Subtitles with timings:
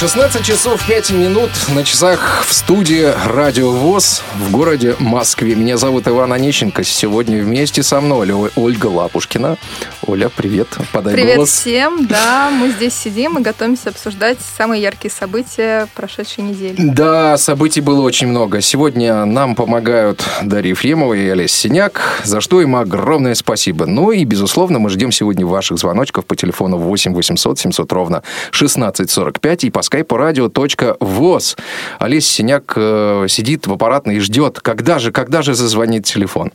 [0.00, 5.54] 16 часов 5 минут на часах в студии Радио ВОЗ в городе Москве.
[5.54, 6.82] Меня зовут Иван Онищенко.
[6.82, 9.56] Сегодня вместе со мной Ольга Лапушкина.
[10.04, 10.66] Оля, привет.
[10.92, 11.50] Подай привет голос.
[11.50, 12.08] всем.
[12.08, 16.74] Да, мы здесь сидим и готовимся обсуждать самые яркие события прошедшей недели.
[16.76, 18.60] Да, событий было очень много.
[18.60, 23.86] Сегодня нам помогают Дарья Ефремова и Олеся Синяк, за что им огромное спасибо.
[23.86, 29.64] Ну и, безусловно, мы ждем сегодня ваших звоночков по телефону 8 800 700 ровно 1645
[29.64, 29.83] и по
[30.16, 31.56] радио.воз.
[31.98, 36.52] Олеся Синяк э, сидит в аппаратной и ждет, когда же, когда же зазвонит телефон.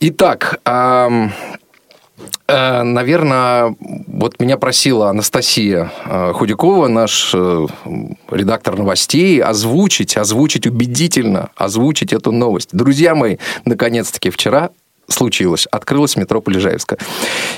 [0.00, 1.28] Итак, э,
[2.82, 7.66] наверное, вот меня просила Анастасия э, Худякова, наш э,
[8.30, 12.70] редактор новостей, озвучить, озвучить убедительно, озвучить эту новость.
[12.72, 14.70] Друзья мои, наконец-таки вчера
[15.08, 15.66] случилось.
[15.66, 16.98] Открылось метро Полежаевска.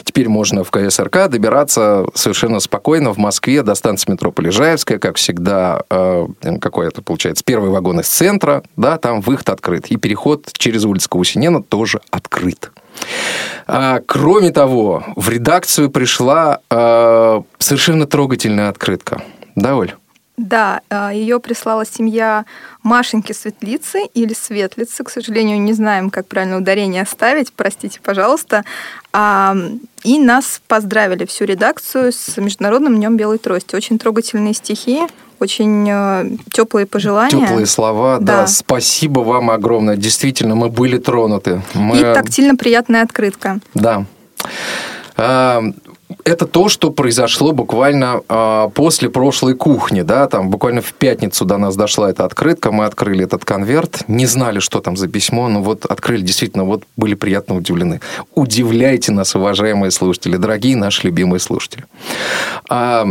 [0.05, 5.83] Теперь можно в КСРК добираться совершенно спокойно в Москве до станции метро Полежаевская, как всегда,
[5.91, 6.27] э,
[6.61, 9.87] какой это получается, первый вагон из центра, да, там выход открыт.
[9.87, 12.71] И переход через улицу Каусинена тоже открыт.
[13.67, 19.23] А, кроме того, в редакцию пришла э, совершенно трогательная открытка.
[19.55, 19.95] Да, Оль?
[20.41, 22.47] Да, э, ее прислала семья
[22.83, 25.05] Машеньки Светлицы или Светлицы.
[25.05, 27.53] К сожалению, не знаем, как правильно ударение оставить.
[27.53, 28.65] Простите, пожалуйста.
[29.13, 33.75] И нас поздравили всю редакцию с Международным днем белой трости.
[33.75, 35.03] Очень трогательные стихи,
[35.41, 37.31] очень э, теплые пожелания.
[37.31, 38.43] Теплые слова, да.
[38.43, 38.47] да.
[38.47, 39.97] Спасибо вам огромное.
[39.97, 41.61] Действительно, мы были тронуты.
[41.75, 41.99] Мы...
[41.99, 43.59] И тактильно приятная открытка.
[43.75, 44.07] Да
[46.25, 51.59] это то, что произошло буквально э, после прошлой кухни, да, там буквально в пятницу до
[51.59, 55.63] нас дошла эта открытка, мы открыли этот конверт, не знали, что там за письмо, но
[55.63, 58.01] вот открыли, действительно, вот были приятно удивлены.
[58.35, 61.85] Удивляйте нас, уважаемые слушатели, дорогие наши любимые слушатели.
[62.69, 63.07] А,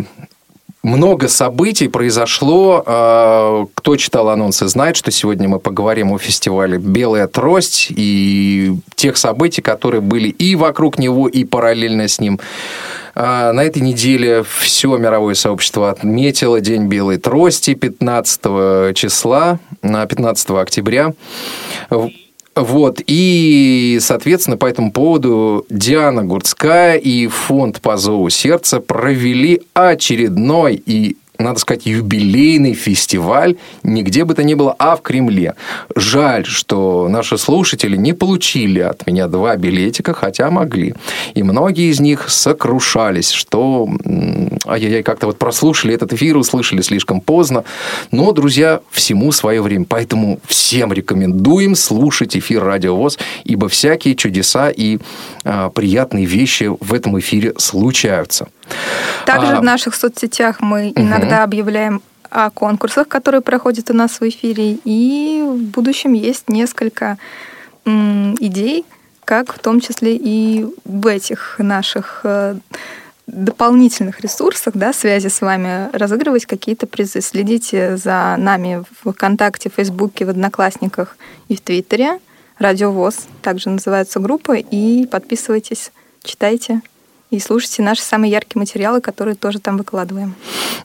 [0.83, 2.83] много событий произошло.
[2.85, 9.17] А, кто читал анонсы, знает, что сегодня мы поговорим о фестивале «Белая трость» и тех
[9.17, 12.39] событий, которые были и вокруг него, и параллельно с ним.
[13.15, 20.51] А, на этой неделе все мировое сообщество отметило День белой трости 15 числа, на 15
[20.51, 21.13] октября.
[22.61, 30.81] Вот, и, соответственно, по этому поводу Диана Гурцкая и фонд «По зову сердца» провели очередной
[30.85, 35.55] и надо сказать, юбилейный фестиваль нигде бы то ни было, а в Кремле.
[35.95, 40.95] Жаль, что наши слушатели не получили от меня два билетика, хотя могли.
[41.33, 43.87] И многие из них сокрушались, что
[44.65, 47.63] ай-яй-яй, как-то вот прослушали этот эфир, услышали слишком поздно.
[48.11, 49.85] Но, друзья, всему свое время.
[49.87, 54.99] Поэтому всем рекомендуем слушать эфир Радио ВОЗ, ибо всякие чудеса и
[55.43, 58.47] а, приятные вещи в этом эфире случаются.
[59.25, 59.59] Также а...
[59.59, 61.01] в наших соцсетях мы угу.
[61.01, 67.17] иногда объявляем о конкурсах, которые проходят у нас в эфире, и в будущем есть несколько
[67.85, 68.85] идей,
[69.25, 72.55] как в том числе и в этих наших э,
[73.27, 77.21] дополнительных ресурсах, да, связи с вами, разыгрывать какие-то призы.
[77.21, 82.19] Следите за нами в ВКонтакте, Фейсбуке, в Одноклассниках и в Твиттере.
[82.57, 84.53] Радиовоз также называется группа.
[84.57, 85.91] И подписывайтесь,
[86.23, 86.81] читайте
[87.31, 90.33] и слушайте наши самые яркие материалы, которые тоже там выкладываем.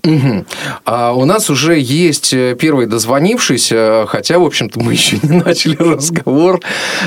[0.05, 0.45] Угу.
[0.85, 5.77] А у нас уже есть э, первый дозвонившийся, хотя, в общем-то, мы еще не начали
[5.77, 6.61] разговор.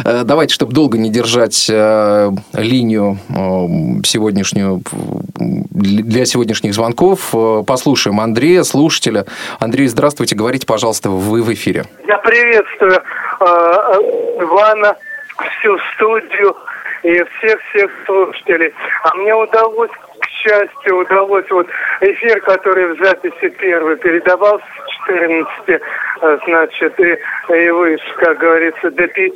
[0.03, 3.20] Э, давайте, чтобы долго не держать э, линию
[4.03, 4.81] сегодняшнюю
[5.36, 7.34] для сегодняшних звонков,
[7.66, 9.25] послушаем Андрея, слушателя.
[9.59, 11.86] Андрей, здравствуйте, говорите, пожалуйста, вы в эфире.
[12.08, 13.02] Я приветствую
[13.40, 14.96] Ивана,
[15.38, 16.56] всю студию
[17.07, 18.73] и всех-всех слушателей.
[19.03, 21.68] А мне удалось, к счастью, удалось вот
[22.01, 27.18] эфир, который в записи первый передавался с 14, э, значит, и,
[27.54, 29.33] и выше, как говорится, до 5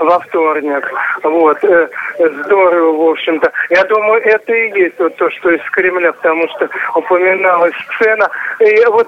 [0.00, 0.92] во вторник.
[1.22, 1.62] Вот.
[1.62, 1.88] Э,
[2.18, 3.52] здорово, в общем-то.
[3.70, 8.28] Я думаю, это и есть вот то, что из Кремля, потому что упоминалась сцена.
[8.58, 9.06] И вот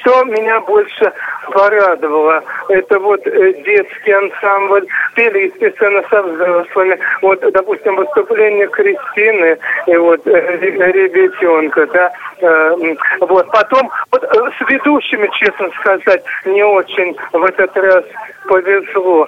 [0.00, 1.12] что меня больше
[1.50, 6.98] порадовало, это вот э, детский ансамбль, пели, естественно, со взрослыми.
[7.22, 12.12] Вот, допустим, выступление Кристины и вот э, ребятенка, да.
[12.40, 12.76] Э,
[13.20, 18.04] вот, потом, вот с ведущими, честно сказать, не очень в этот раз
[18.46, 19.26] повезло.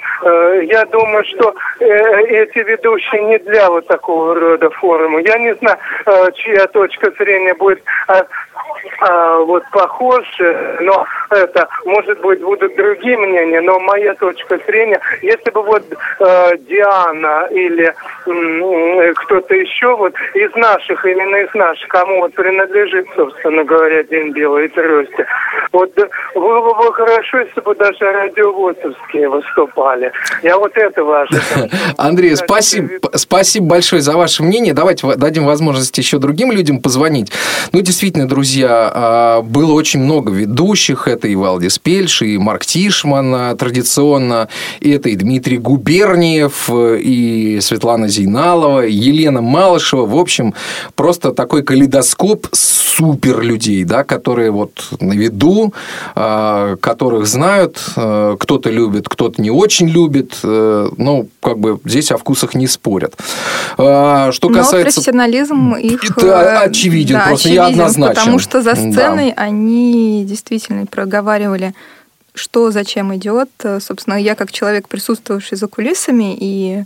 [0.62, 5.20] Я думаю, что эти ведущие не для вот такого рода форума.
[5.20, 5.76] Я не знаю,
[6.34, 7.82] чья точка зрения будет
[9.00, 10.24] а, вот похож,
[10.80, 16.56] но это, может быть, будут другие мнения, но моя точка зрения, если бы вот э,
[16.68, 17.94] Диана или
[18.26, 24.32] э, кто-то еще вот из наших, именно из наших, кому вот принадлежит, собственно говоря, День
[24.32, 25.26] Белой Трости,
[25.72, 25.94] вот
[26.34, 30.12] было бы хорошо, если бы даже радиовозовские выступали.
[30.42, 31.70] Я вот этого ожидаю.
[31.96, 34.74] Андрей, спасибо, спасибо большое за ваше мнение.
[34.74, 37.32] Давайте дадим возможность еще другим людям позвонить.
[37.72, 41.08] Ну, действительно, друзья, а, было очень много ведущих.
[41.08, 44.48] Это и Валдис Пельш, и Марк Тишман а, традиционно,
[44.80, 50.06] и это и Дмитрий Губерниев, и Светлана Зейналова, и Елена Малышева.
[50.06, 50.54] В общем,
[50.94, 55.72] просто такой калейдоскоп супер людей, да, которые вот на виду,
[56.14, 60.38] а, которых знают, кто-то любит, кто-то не очень любит.
[60.42, 63.14] Э, ну, как бы здесь о вкусах не спорят.
[63.74, 64.76] Что касается...
[64.76, 66.04] Но профессионализм их...
[66.16, 68.14] Это очевиден, да, просто очевиден, я однозначен.
[68.14, 69.42] Потому что за сценой да.
[69.42, 71.74] они действительно проговаривали
[72.32, 73.50] что зачем идет.
[73.80, 76.84] Собственно, я как человек, присутствовавший за кулисами и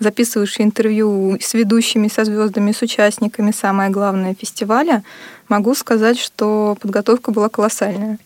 [0.00, 5.04] записывавший интервью с ведущими, со звездами, с участниками, самое главное, фестиваля,
[5.48, 8.18] могу сказать, что подготовка была колоссальная.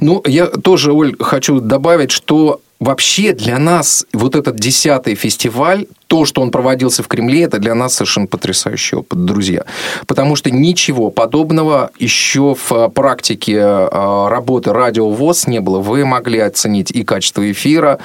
[0.00, 6.24] Ну, я тоже, Оль, хочу добавить, что вообще для нас вот этот десятый фестиваль, то,
[6.26, 9.64] что он проводился в Кремле, это для нас совершенно потрясающий опыт, друзья.
[10.06, 15.78] Потому что ничего подобного еще в практике а, работы радио ВОЗ не было.
[15.78, 17.98] Вы могли оценить и качество эфира,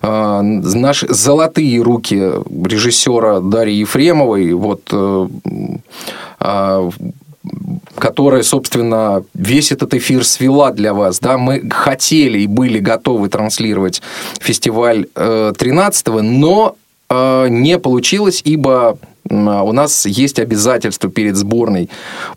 [0.00, 2.16] а, наши золотые руки
[2.64, 5.28] режиссера Дарьи Ефремовой, вот э,
[6.40, 6.90] а,
[7.98, 11.18] которая, собственно, весь этот эфир свела для вас.
[11.20, 11.38] Да?
[11.38, 14.02] Мы хотели и были готовы транслировать
[14.40, 16.76] фестиваль 13-го, э, но
[17.08, 18.98] э, не получилось, ибо
[19.30, 21.88] у нас есть обязательство перед сборной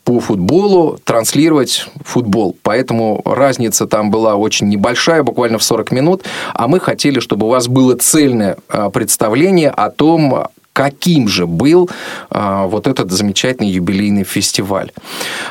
[0.04, 2.56] по футболу транслировать футбол.
[2.62, 6.24] Поэтому разница там была очень небольшая, буквально в 40 минут.
[6.54, 11.90] А мы хотели, чтобы у вас было цельное э, представление о том, каким же был
[12.30, 14.92] а, вот этот замечательный юбилейный фестиваль.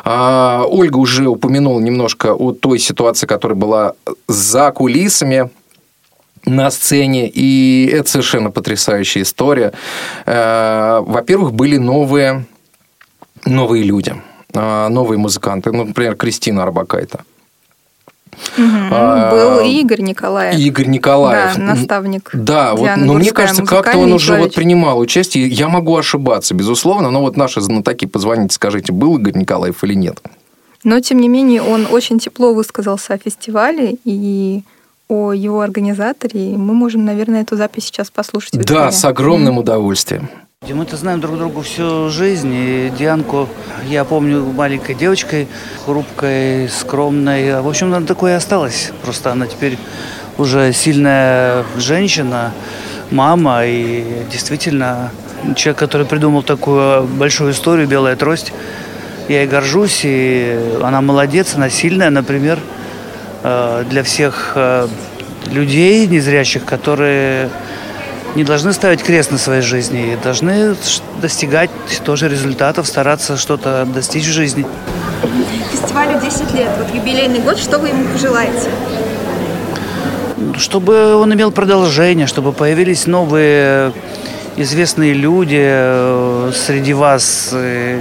[0.04, 3.94] А, Ольга уже упомянула немножко о той ситуации, которая была
[4.28, 5.48] за кулисами
[6.44, 9.72] на сцене, и это совершенно потрясающая история.
[10.26, 12.44] А, во-первых, были новые,
[13.46, 14.14] новые люди,
[14.52, 17.24] а, новые музыканты, ну, например, Кристина Арбакайта.
[18.56, 18.66] Угу.
[18.90, 20.58] А, Был Игорь Николаев.
[20.58, 21.56] Игорь Николаев.
[21.56, 22.30] Да, наставник.
[22.32, 25.46] Да, вот, но мне кажется, как-то он уже вот принимал участие.
[25.48, 30.20] Я могу ошибаться, безусловно, но вот наши знатоки, позвоните, скажите, был Игорь Николаев или нет?
[30.84, 34.62] Но, тем не менее, он очень тепло высказался о фестивале и
[35.08, 36.56] о его организаторе.
[36.56, 38.52] Мы можем, наверное, эту запись сейчас послушать.
[38.66, 40.28] Да, с огромным удовольствием.
[40.72, 43.48] Мы-то знаем друг друга всю жизнь, и Дианку
[43.86, 45.46] я помню маленькой девочкой,
[45.84, 47.60] хрупкой, скромной.
[47.60, 48.90] В общем, она такой и осталась.
[49.02, 49.78] Просто она теперь
[50.38, 52.52] уже сильная женщина,
[53.10, 55.10] мама, и действительно
[55.54, 58.52] человек, который придумал такую большую историю «Белая трость».
[59.28, 62.58] Я ей горжусь, и она молодец, она сильная, например,
[63.42, 64.88] э, для всех э,
[65.46, 67.50] людей незрящих, которые
[68.34, 70.74] не должны ставить крест на своей жизни и должны
[71.20, 71.70] достигать
[72.04, 74.66] тоже результатов, стараться что-то достичь в жизни.
[75.70, 78.70] Фестивалю 10 лет, вот юбилейный год, что вы ему пожелаете?
[80.56, 83.92] Чтобы он имел продолжение, чтобы появились новые
[84.56, 88.00] известные люди э, среди вас, э,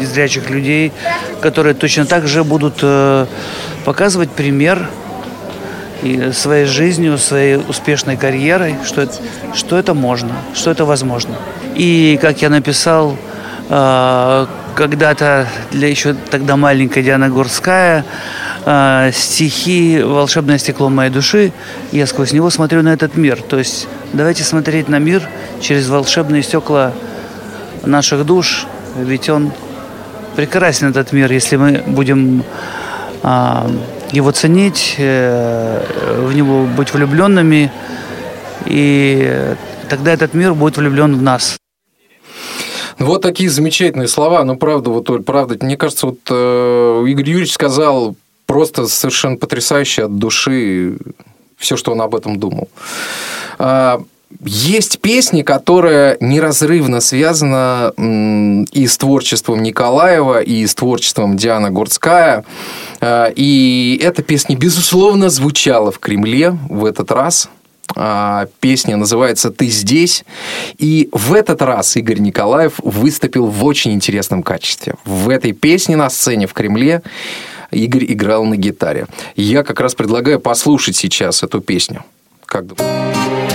[0.00, 0.92] незрячих людей,
[1.40, 3.26] которые точно так же будут э,
[3.84, 4.88] показывать пример
[6.02, 9.08] и своей жизнью, своей успешной карьерой, что
[9.54, 11.34] что это можно, что это возможно.
[11.74, 13.16] И, как я написал
[13.68, 18.04] э, когда-то для еще тогда маленькой Диана Гурская,
[18.64, 21.52] э, стихи «Волшебное стекло моей души»,
[21.92, 23.40] я сквозь него смотрю на этот мир.
[23.40, 25.22] То есть давайте смотреть на мир
[25.60, 26.92] через волшебные стекла
[27.84, 28.66] наших душ,
[28.96, 29.52] ведь он
[30.36, 32.44] прекрасен, этот мир, если мы будем
[33.22, 33.68] э,
[34.12, 37.72] его ценить, э, в него быть влюбленными,
[38.66, 39.54] и
[39.88, 41.56] тогда этот мир будет влюблен в нас.
[42.98, 44.44] Вот такие замечательные слова.
[44.44, 48.14] Ну, правда, вот, Оль, правда, мне кажется, вот э, Игорь Юрьевич сказал
[48.46, 50.98] просто совершенно потрясающе от души
[51.56, 52.68] все, что он об этом думал.
[53.58, 54.02] А,
[54.44, 62.44] есть песни, которая неразрывно связана и с творчеством Николаева, и с творчеством Диана Гурцкая.
[63.00, 67.48] А, и эта песня, безусловно, звучала в Кремле в этот раз.
[67.94, 70.24] А, песня называется «Ты здесь».
[70.78, 74.94] И в этот раз Игорь Николаев выступил в очень интересном качестве.
[75.04, 77.02] В этой песне на сцене в Кремле
[77.70, 79.06] Игорь играл на гитаре.
[79.36, 82.04] Я как раз предлагаю послушать сейчас эту песню.
[82.46, 83.51] Как думаете?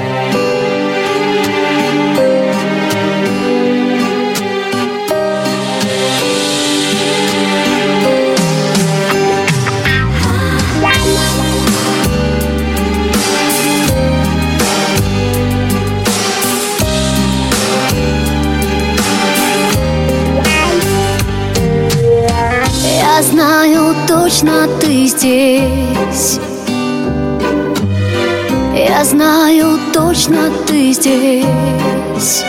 [23.24, 26.40] Знаю точно ты здесь.
[28.76, 32.44] Я знаю точно ты здесь.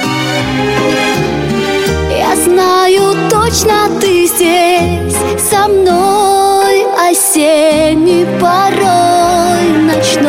[2.10, 5.16] Я знаю точно ты здесь.
[5.50, 10.28] Со мной осенний порой ночной.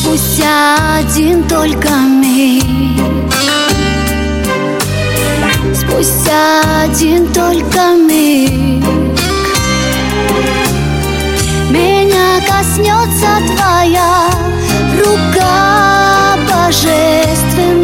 [0.00, 1.97] Спустя один только
[5.98, 8.84] Пусть один только миг.
[11.70, 14.30] Меня коснется твоя
[15.04, 17.77] рука божественна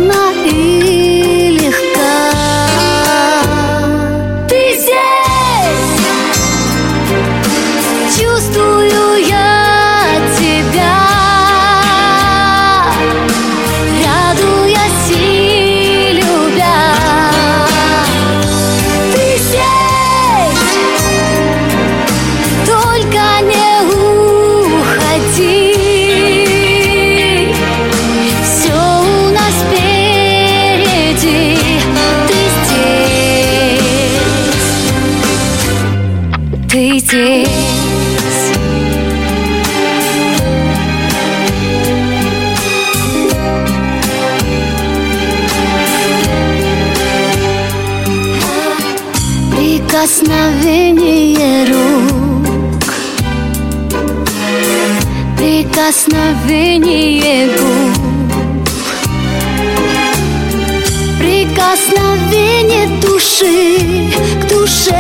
[61.65, 64.93] Прикосновение души к душе.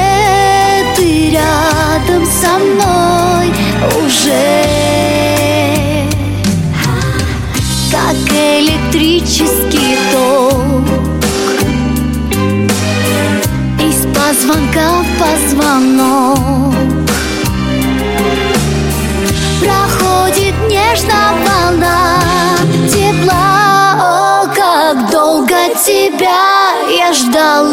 [0.97, 3.53] Ты рядом со мной
[4.03, 4.65] уже.
[7.93, 10.89] Как электрический ток.
[13.79, 16.75] Из позвонка в позвонок.
[19.61, 22.19] Проходит нежно волна
[22.89, 23.53] тепла.
[24.01, 26.54] О, как долго тебя
[27.07, 27.64] я ждала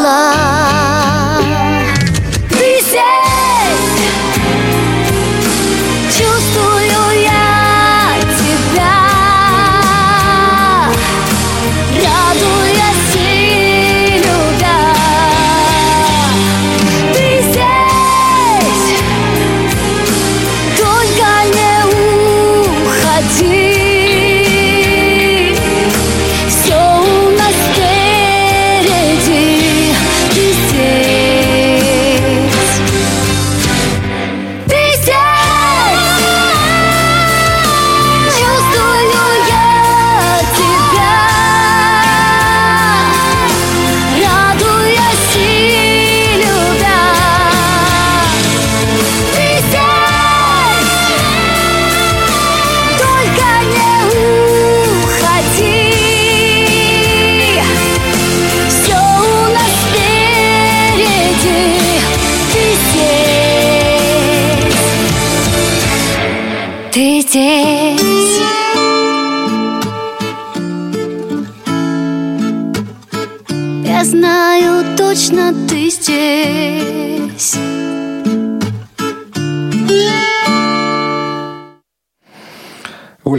[73.84, 77.56] Я знаю точно ты здесь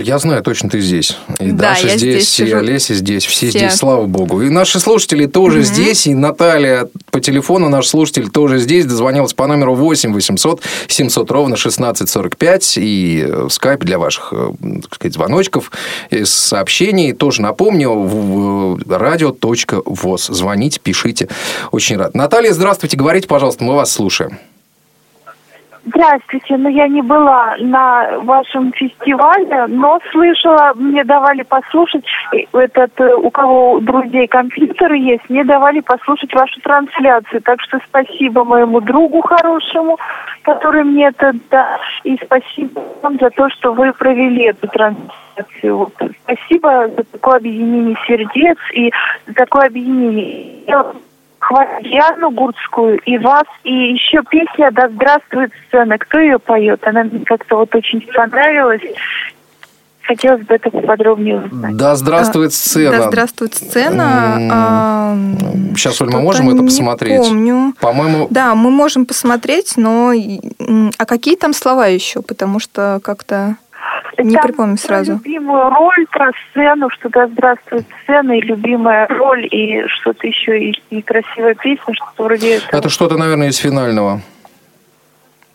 [0.02, 1.16] Оль, я знаю, точно ты здесь.
[1.38, 2.56] И Да, Даша я здесь, здесь и сижу.
[2.58, 3.58] Олеся здесь, все, Все.
[3.58, 4.42] здесь, слава богу.
[4.42, 9.46] И наши слушатели тоже здесь, и Наталья по телефону, наш слушатель тоже здесь, дозвонилась по
[9.46, 15.14] номеру 8 800 700 ровно 1645, и э, в скайпе для ваших, э, так сказать,
[15.14, 15.70] звоночков,
[16.10, 17.12] и сообщений.
[17.12, 20.26] Тоже напомню, в радио.воз.
[20.26, 21.28] Звоните, пишите.
[21.70, 22.14] Очень рад.
[22.14, 24.38] Наталья, здравствуйте, говорите, пожалуйста, мы вас слушаем.
[25.84, 32.92] Здравствуйте, ну я не была на вашем фестивале, но слышала, мне давали послушать, э, этот,
[33.00, 37.42] э, у кого друзей компьютеры есть, мне давали послушать вашу трансляцию.
[37.42, 39.98] Так что спасибо моему другу хорошему,
[40.42, 45.76] который мне это да, и спасибо вам за то, что вы провели эту трансляцию.
[45.76, 45.94] Вот.
[46.24, 48.92] Спасибо за такое объединение сердец и
[49.26, 50.62] за такое объединение.
[51.50, 55.98] Я хвалить Яну Гурцкую и вас, и еще песня «Да здравствует сцена».
[55.98, 56.86] Кто ее поет?
[56.86, 58.82] Она мне как-то вот очень понравилась.
[60.04, 61.76] Хотелось бы это поподробнее узнать.
[61.76, 62.96] Да, здравствует сцена.
[62.96, 64.38] Да, здравствует сцена.
[64.50, 65.16] А,
[65.76, 67.18] Сейчас, Оль, мы можем это не посмотреть?
[67.20, 67.72] помню.
[67.80, 70.12] По-моему, Да, мы можем посмотреть, но
[70.98, 72.20] а какие там слова еще?
[72.20, 73.56] Потому что как-то
[74.18, 75.12] не Там припомню сразу.
[75.14, 80.82] любимую роль, про сцену, что да здравствует сцена, и любимая роль, и что-то еще, и,
[80.90, 82.78] и красивая песня, что вроде этого.
[82.78, 84.20] это что-то, наверное, из финального.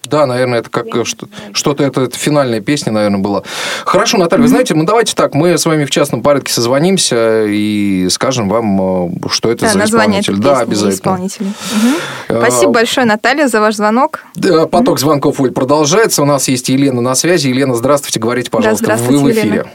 [0.09, 3.43] Да, наверное, это как э, что- что-то, это, финальная песня, наверное, была.
[3.85, 8.07] Хорошо, Наталья, вы знаете, ну давайте так, мы с вами в частном порядке созвонимся и
[8.09, 10.37] скажем вам, э, что это Да, за исполнитель.
[10.37, 10.93] Да, обязательно.
[10.93, 11.51] исполнителей.
[11.75, 11.95] Мгм.
[12.29, 14.23] Э, Спасибо большое, Наталья, за ваш звонок.
[14.35, 16.21] Да, Поток звонков, Оль, продолжается.
[16.21, 17.47] У нас есть Елена на связи.
[17.49, 18.85] Елена, здравствуйте, говорите, пожалуйста.
[18.85, 19.47] здравствуйте, Вы в эфире.
[19.49, 19.67] Елена.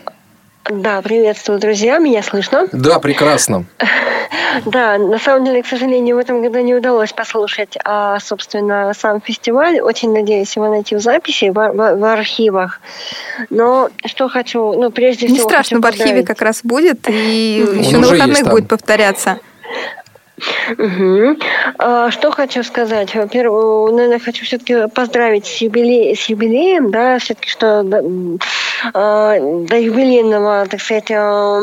[0.70, 2.68] Да, приветствую, друзья, меня слышно?
[2.72, 3.64] Да, прекрасно.
[4.66, 9.20] Да, на самом деле, к сожалению, в этом году не удалось послушать, а, собственно, сам
[9.22, 9.80] фестиваль.
[9.80, 12.80] Очень надеюсь его найти в записи, в, в- в архивах.
[13.48, 15.48] Но что хочу, ну, прежде Не всего...
[15.48, 16.26] страшно, в архиве поздравить.
[16.26, 19.38] как раз будет, и еще на выходных будет повторяться.
[20.76, 21.38] Мгм.
[21.78, 23.14] А, Что хочу сказать?
[23.14, 27.84] Во-первых, наверное, хочу все-таки поздравить с, юбиле- с юбилеем, да, все-таки, что
[28.94, 31.60] а, до юбилейного, так сказать, а,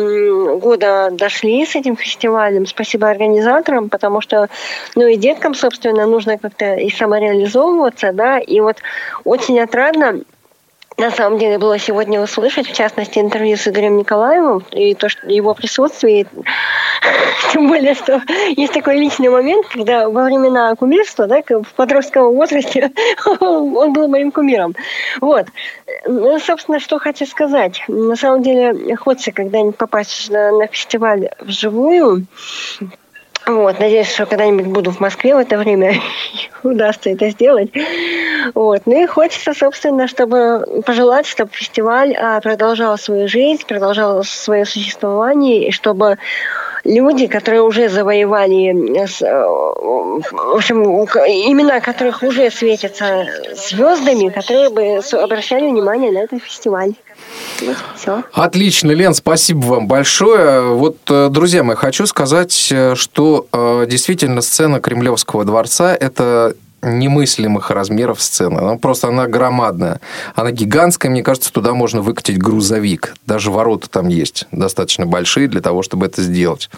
[0.58, 2.66] года дошли с этим фестивалем.
[2.66, 4.48] Спасибо организаторам, потому что,
[4.96, 8.78] ну и деткам, собственно, нужно как-то и самореализовываться, да, и вот
[9.24, 10.22] очень отрадно
[11.00, 15.28] на самом деле было сегодня услышать, в частности, интервью с Игорем Николаевым и то, что
[15.28, 16.26] его присутствие.
[17.54, 22.92] Тем более, что есть такой личный момент, когда во времена кумирства, да, в подростковом возрасте,
[23.40, 24.76] он был моим кумиром.
[25.22, 25.48] Вот.
[26.06, 27.82] Ну, собственно, что хочу сказать.
[27.88, 32.26] На самом деле, хочется когда-нибудь попасть на, на фестиваль вживую.
[33.50, 35.96] Вот, надеюсь, что когда-нибудь буду в Москве в это время
[36.64, 37.72] удастся это сделать.
[38.54, 38.84] Вот.
[38.86, 45.68] Ну и хочется, собственно, чтобы пожелать, чтобы фестиваль а, продолжал свою жизнь, продолжал свое существование,
[45.68, 46.20] и чтобы
[46.84, 49.46] люди, которые уже завоевали, э, э,
[50.32, 56.94] в общем, имена которых уже светятся звездами, которые бы обращали внимание на этот фестиваль.
[57.62, 58.24] Вот, все.
[58.34, 60.74] Отлично, Лен, спасибо вам большое.
[60.74, 62.96] Вот, э, друзья мои, хочу сказать, э,
[63.52, 68.60] э, действительно сцена Кремлевского дворца– это немыслимых размеров сцена.
[68.60, 70.00] Она просто она громадная.
[70.36, 73.16] Она гигантская, мне кажется, туда можно выкатить грузовик.
[73.26, 76.70] Даже ворота там есть достаточно большие для того, чтобы это сделать.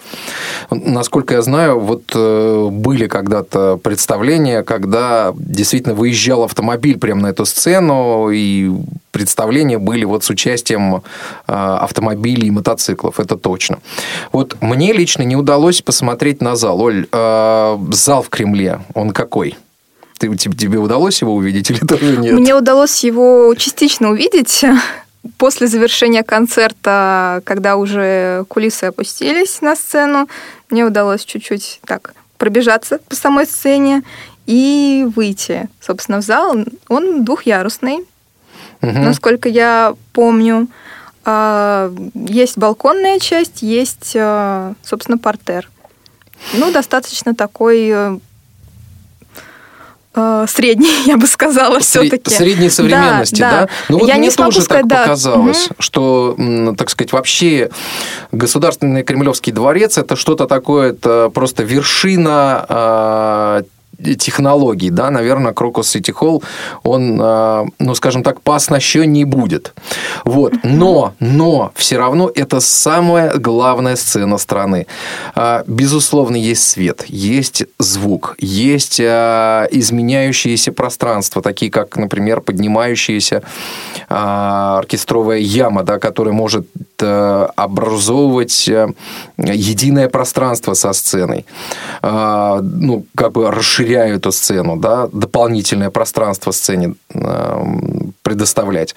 [0.69, 7.45] Насколько я знаю, вот э, были когда-то представления, когда действительно выезжал автомобиль прямо на эту
[7.45, 8.71] сцену, и
[9.11, 10.99] представления были вот с участием э,
[11.47, 13.79] автомобилей и мотоциклов, это точно.
[14.31, 16.81] Вот мне лично не удалось посмотреть на зал.
[16.81, 19.57] Оль, э, зал в Кремле, он какой?
[20.21, 22.33] Ты, тебе, удалось его увидеть или тоже нет?
[22.33, 24.63] Мне удалось его частично увидеть
[25.37, 30.29] после завершения концерта, когда уже кулисы опустились на сцену.
[30.69, 34.03] Мне удалось чуть-чуть так пробежаться по самой сцене
[34.45, 36.55] и выйти, собственно, в зал.
[36.87, 38.05] Он двухъярусный,
[38.81, 39.03] Мгм.
[39.03, 40.67] насколько я помню.
[41.25, 45.67] А, Есть балконная часть, есть, а, собственно, портер.
[46.53, 48.19] Ну, достаточно такой
[50.15, 52.33] э, э, средний, я бы сказала, все-таки.
[52.33, 53.67] Средней современности, да?
[53.89, 55.01] Ну вот я мне не тоже сказать, так да.
[55.03, 55.75] показалось, Мгм.
[55.79, 56.35] что,
[56.77, 57.69] так сказать, вообще
[58.31, 63.63] Государственный Кремлевский дворец это что-то такое, это просто вершина а,
[64.19, 66.43] технологий, да, наверное, Крокус Сити Холл,
[66.83, 69.73] он, а, ну, скажем так, пооснащенней будет.
[70.25, 70.53] Вот.
[70.63, 74.87] Но, но все равно это самая главная сцена страны.
[75.35, 83.43] А, Безусловно, есть свет, есть звук, есть а, изменяющиеся пространства, такие как, например, поднимающаяся
[84.07, 88.89] оркестровая яма, да, которая может э, образовывать э,
[89.37, 91.45] единое пространство со сценой.
[92.01, 97.65] А, Ну, как бы расширяя эту сцену, да, дополнительное пространство сцене э,
[98.23, 98.95] предоставлять.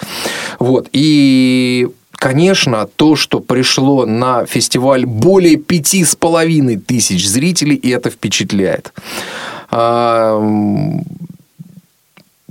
[0.58, 0.88] Вот.
[0.92, 8.08] И Конечно, то, что пришло на фестиваль более пяти с половиной тысяч зрителей, и это
[8.08, 8.94] впечатляет.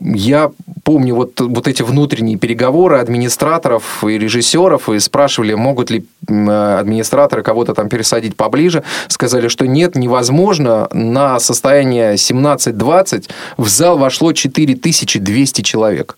[0.03, 0.51] Я
[0.83, 7.41] помню вот, вот эти внутренние переговоры администраторов и режиссеров, и спрашивали, могут ли м, администраторы
[7.41, 8.83] кого-то там пересадить поближе.
[9.07, 10.89] Сказали, что нет, невозможно.
[10.91, 16.17] На состояние 17-20 в зал вошло 4200 человек.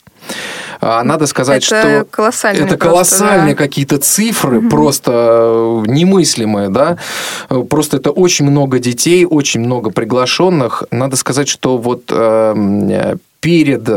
[0.81, 3.63] А, надо сказать, Это что колоссальные это колоссальные да.
[3.63, 6.97] какие-то цифры, просто э, немыслимые, да.
[7.49, 10.83] Э, Просто это очень много детей, очень много приглашенных.
[10.91, 13.87] Надо сказать, что вот э, перед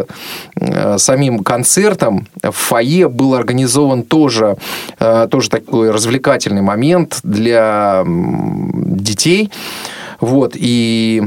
[0.61, 4.59] э, самим концертом в фойе был организован тоже,
[5.01, 9.51] э, тоже такой развлекательный момент для детей.
[10.21, 11.23] Вот, и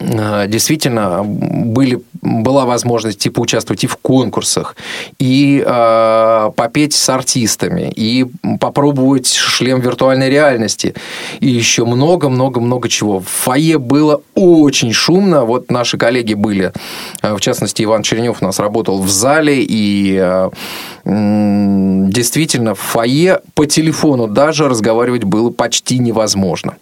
[0.00, 4.76] э, действительно были, была возможность и поучаствовать и в конкурсах,
[5.18, 8.26] и э, попеть с артистами, и
[8.60, 10.94] попробовать шлем виртуальной реальности,
[11.40, 13.20] и еще много-много-много чего.
[13.20, 15.44] В фойе было очень шумно.
[15.44, 16.72] Вот наши коллеги были,
[17.22, 20.50] э, в частности, Иван Черенев у нас работал в зале, и э,
[21.04, 26.76] действительно в фойе по телефону даже разговаривать было почти невозможно.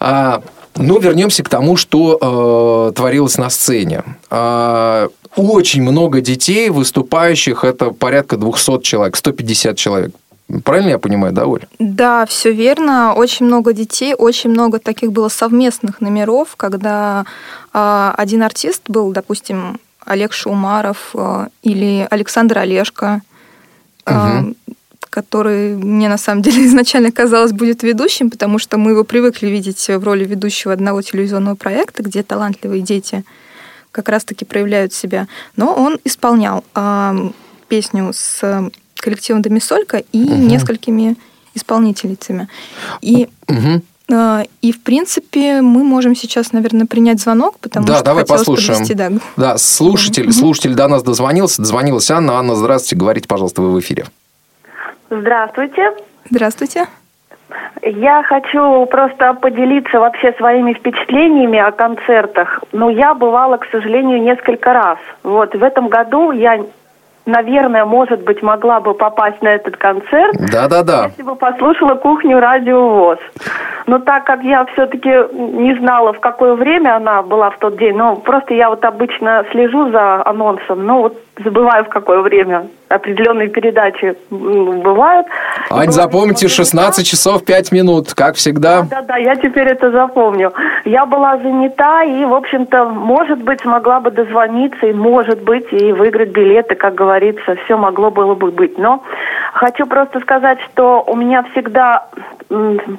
[0.00, 0.42] А,
[0.76, 4.02] ну, вернемся к тому, что э, творилось на сцене.
[4.30, 10.14] А, очень много детей, выступающих, это порядка 200 человек, 150 человек.
[10.62, 11.66] Правильно я понимаю, да, Оль?
[11.78, 13.14] Да, все верно.
[13.14, 17.24] Очень много детей, очень много таких было совместных номеров, когда
[17.72, 23.22] а, один артист был, допустим, Олег Шумаров а, или Александр Олешко,
[24.06, 24.54] Мгм.
[25.14, 29.86] Который мне на самом деле изначально казалось будет ведущим, потому что мы его привыкли видеть
[29.88, 33.22] в роли ведущего одного телевизионного проекта, где талантливые дети
[33.92, 35.28] как раз-таки проявляют себя.
[35.56, 37.14] Но он исполнял а,
[37.68, 40.48] песню с коллективом Домисолька и Мгм.
[40.48, 41.14] несколькими
[41.54, 42.48] исполнительницами.
[43.00, 43.28] И,
[44.12, 48.80] а, и, в принципе, мы можем сейчас, наверное, принять звонок, потому Да, что давай послушаем.
[48.80, 51.62] подвести, да, Да, слушатель, слушатель до нас дозвонился.
[51.62, 52.32] Дозвонилась Анна.
[52.32, 52.96] Анна, здравствуйте.
[52.96, 54.06] Говорите, пожалуйста, вы в эфире.
[55.10, 55.92] Здравствуйте.
[56.30, 56.86] Здравствуйте.
[57.82, 62.62] Я хочу просто поделиться вообще своими впечатлениями о концертах.
[62.72, 64.98] Ну, я бывала, к сожалению, несколько раз.
[65.22, 66.60] Вот, в этом году я,
[67.26, 71.06] наверное, может быть, могла бы попасть на этот концерт, Да-да-да.
[71.08, 73.18] если бы послушала кухню радио ВОЗ.
[73.86, 77.94] Но так как я все-таки не знала, в какое время она была в тот день,
[77.96, 83.48] ну, просто я вот обычно слежу за анонсом, ну, вот забываю, в какое время определенные
[83.48, 85.26] передачи бывают.
[85.70, 88.82] Ань, запомните, видимо, 16 часов 5 минут, как всегда.
[88.82, 90.52] да, да, я теперь это запомню.
[90.84, 95.92] Я была занята и, в общем-то, может быть, смогла бы дозвониться и, может быть, и
[95.92, 98.78] выиграть билеты, как говорится, все могло было бы быть.
[98.78, 99.02] Но
[99.54, 102.06] хочу просто сказать, что у меня всегда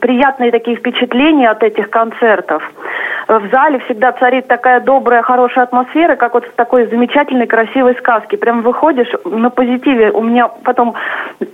[0.01, 2.63] приятные такие впечатления от этих концертов.
[3.27, 8.37] В зале всегда царит такая добрая, хорошая атмосфера, как вот в такой замечательной, красивой сказке.
[8.37, 10.11] Прям выходишь на позитиве.
[10.11, 10.93] У меня потом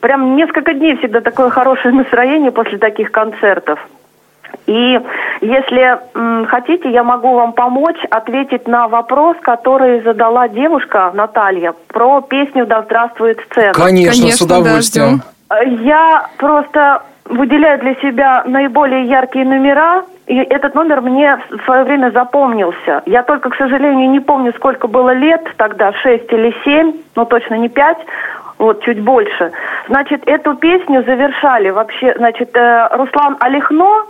[0.01, 3.79] прям несколько дней всегда такое хорошее настроение после таких концертов.
[4.67, 4.99] И
[5.39, 12.19] если м, хотите, я могу вам помочь ответить на вопрос, который задала девушка Наталья про
[12.21, 13.73] песню «Да здравствует сцена».
[13.73, 15.21] Конечно, Конечно, с удовольствием.
[15.49, 21.61] да, Э, Я просто выделяю для себя наиболее яркие номера, и этот номер мне в
[21.65, 23.03] свое время запомнился.
[23.05, 27.55] Я только, к сожалению, не помню, сколько было лет тогда, шесть или семь, но точно
[27.55, 27.97] не пять,
[28.57, 29.51] вот, чуть больше.
[29.89, 34.05] Значит, эту песню завершали вообще, значит, э, Руслан Олехно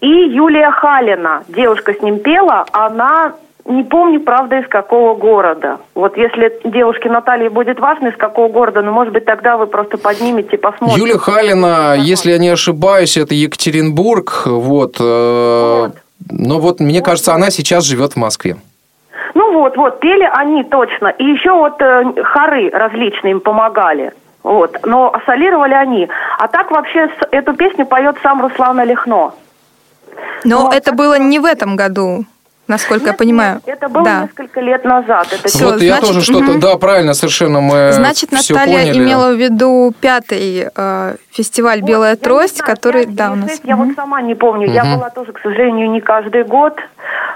[0.00, 1.42] и Юлия Халина.
[1.48, 3.32] Девушка с ним пела, она
[3.68, 5.78] не помню, правда, из какого города.
[5.94, 9.98] Вот если девушке Наталье будет важно, из какого города, ну, может быть, тогда вы просто
[9.98, 11.00] поднимете, посмотрите.
[11.00, 14.42] Юлия Халина, если я не ошибаюсь, это Екатеринбург.
[14.46, 14.96] Вот.
[15.00, 15.90] э,
[16.30, 18.56] Но вот, мне кажется, она сейчас живет в Москве.
[19.34, 21.08] Ну вот, вот, пели они точно.
[21.08, 24.12] И еще вот э, хоры различные им помогали.
[24.42, 26.08] Вот, но солировали они.
[26.38, 29.32] А так вообще с- эту песню поет сам Руслан Олехно.
[30.44, 32.24] Но Вот, это было не в этом году,
[32.68, 33.60] насколько я Нет, понимаю.
[33.66, 34.22] нет, это было да.
[34.22, 35.28] несколько лет назад.
[35.32, 36.44] Это Всё, вот я значит, тоже что-то...
[36.44, 36.60] мгм.
[36.60, 38.98] Да, правильно, совершенно мы Значит, всё Наталья поняли.
[38.98, 43.32] имела в виду пятый э, фестиваль Вот, «Белая я трость», знаю, который, пять да, или
[43.32, 43.50] у нас.
[43.50, 43.86] шесть, Я Мгм.
[43.86, 44.70] вот сама не помню.
[44.70, 44.96] Я Мгм.
[44.96, 46.74] была тоже, к сожалению, не каждый год.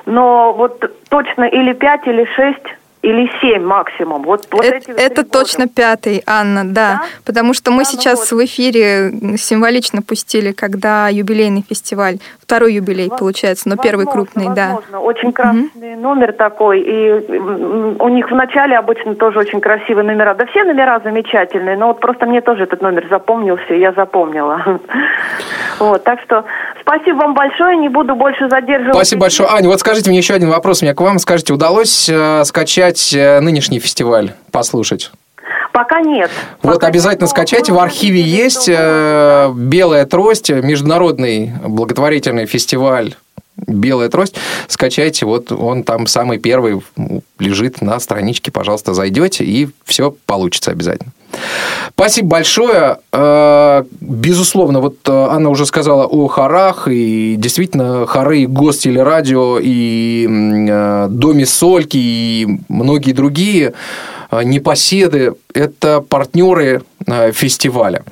[0.06, 2.64] Но вот точно или пять, или шесть,
[3.02, 4.22] или семь максимум.
[4.24, 5.30] Вот, вот Э- эти Это, года.
[5.38, 6.70] точно пятый, Анна, да.
[6.80, 7.02] Да?
[7.24, 8.40] Потому что мы Да, ну сейчас вот.
[8.40, 14.54] в эфире символично пустили, когда юбилейный фестиваль, второй юбилей Во- получается, но первый Возможно, крупный,
[14.54, 14.66] да.
[14.74, 15.00] возможно.
[15.00, 16.80] Очень красный номер такой.
[16.80, 17.10] И
[17.98, 20.34] у них в начале обычно тоже очень красивые номера.
[20.34, 24.80] Да все номера замечательные, но вот просто мне тоже этот номер запомнился, и я запомнила.
[25.78, 26.44] Вот, так что
[26.82, 28.94] спасибо вам большое, не буду больше задерживать.
[28.94, 29.48] Спасибо большое.
[29.50, 30.82] Аня, вот скажите мне еще один вопрос.
[30.82, 31.18] У меня к вам.
[31.18, 35.10] Скажите, удалось э, скачать э, нынешний фестиваль, послушать?
[35.72, 36.30] Пока нет.
[36.62, 37.72] Вот Пока обязательно нет, скачайте.
[37.72, 43.14] В архиве есть э, «Белая трость», международный благотворительный фестиваль
[43.66, 44.34] «Белая трость».
[44.68, 46.80] Скачайте, вот он там самый первый
[47.38, 51.12] лежит на страничке, пожалуйста, зайдете, и все получится обязательно.
[51.94, 52.98] Спасибо большое.
[53.12, 60.26] Э, безусловно, вот э, Анна уже сказала о хорах, и действительно хоры и гостелерадио, и
[60.28, 63.74] э, Доме Сольки, и многие другие
[64.44, 66.82] непоседы– это партнеры
[67.32, 68.04] фестиваля.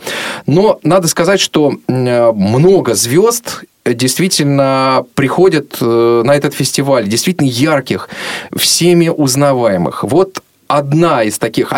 [0.48, 3.62] Но надо сказать, что много звезд
[3.94, 8.08] действительно приходят на этот фестиваль, действительно ярких,
[8.56, 10.04] всеми узнаваемых.
[10.04, 11.72] Вот одна из таких,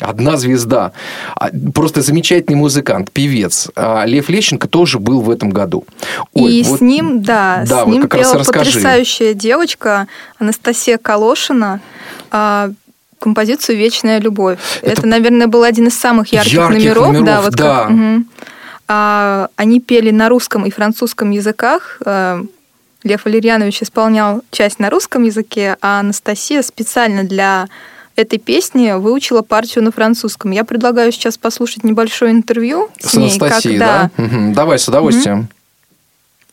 [0.00, 0.92] одна звезда,
[1.34, 3.68] а, просто замечательный музыкант, певец.
[3.76, 5.84] А Лев Лещенко тоже был в этом году.
[6.32, 10.06] Ой, и вот, с ним, да, да с вот ним пела потрясающая девочка
[10.38, 11.80] Анастасия Калошина
[12.30, 12.70] а,
[13.18, 14.58] композицию «Вечная любовь».
[14.82, 17.06] Это, Это наверное, был один из самых ярких, ярких номеров.
[17.06, 17.26] номеров.
[17.26, 17.82] Да, вот да.
[17.82, 18.24] Как, угу.
[18.88, 22.00] А, они пели на русском и французском языках.
[23.04, 27.68] Лев Валерьянович исполнял часть на русском языке, а Анастасия специально для
[28.16, 30.50] этой песни выучила партию на французском.
[30.52, 33.30] Я предлагаю сейчас послушать небольшое интервью с, с ней.
[33.38, 34.10] Анастасией, как, да?
[34.16, 34.24] да?
[34.24, 34.54] Угу.
[34.54, 35.40] Давай, с удовольствием.
[35.40, 35.48] Угу.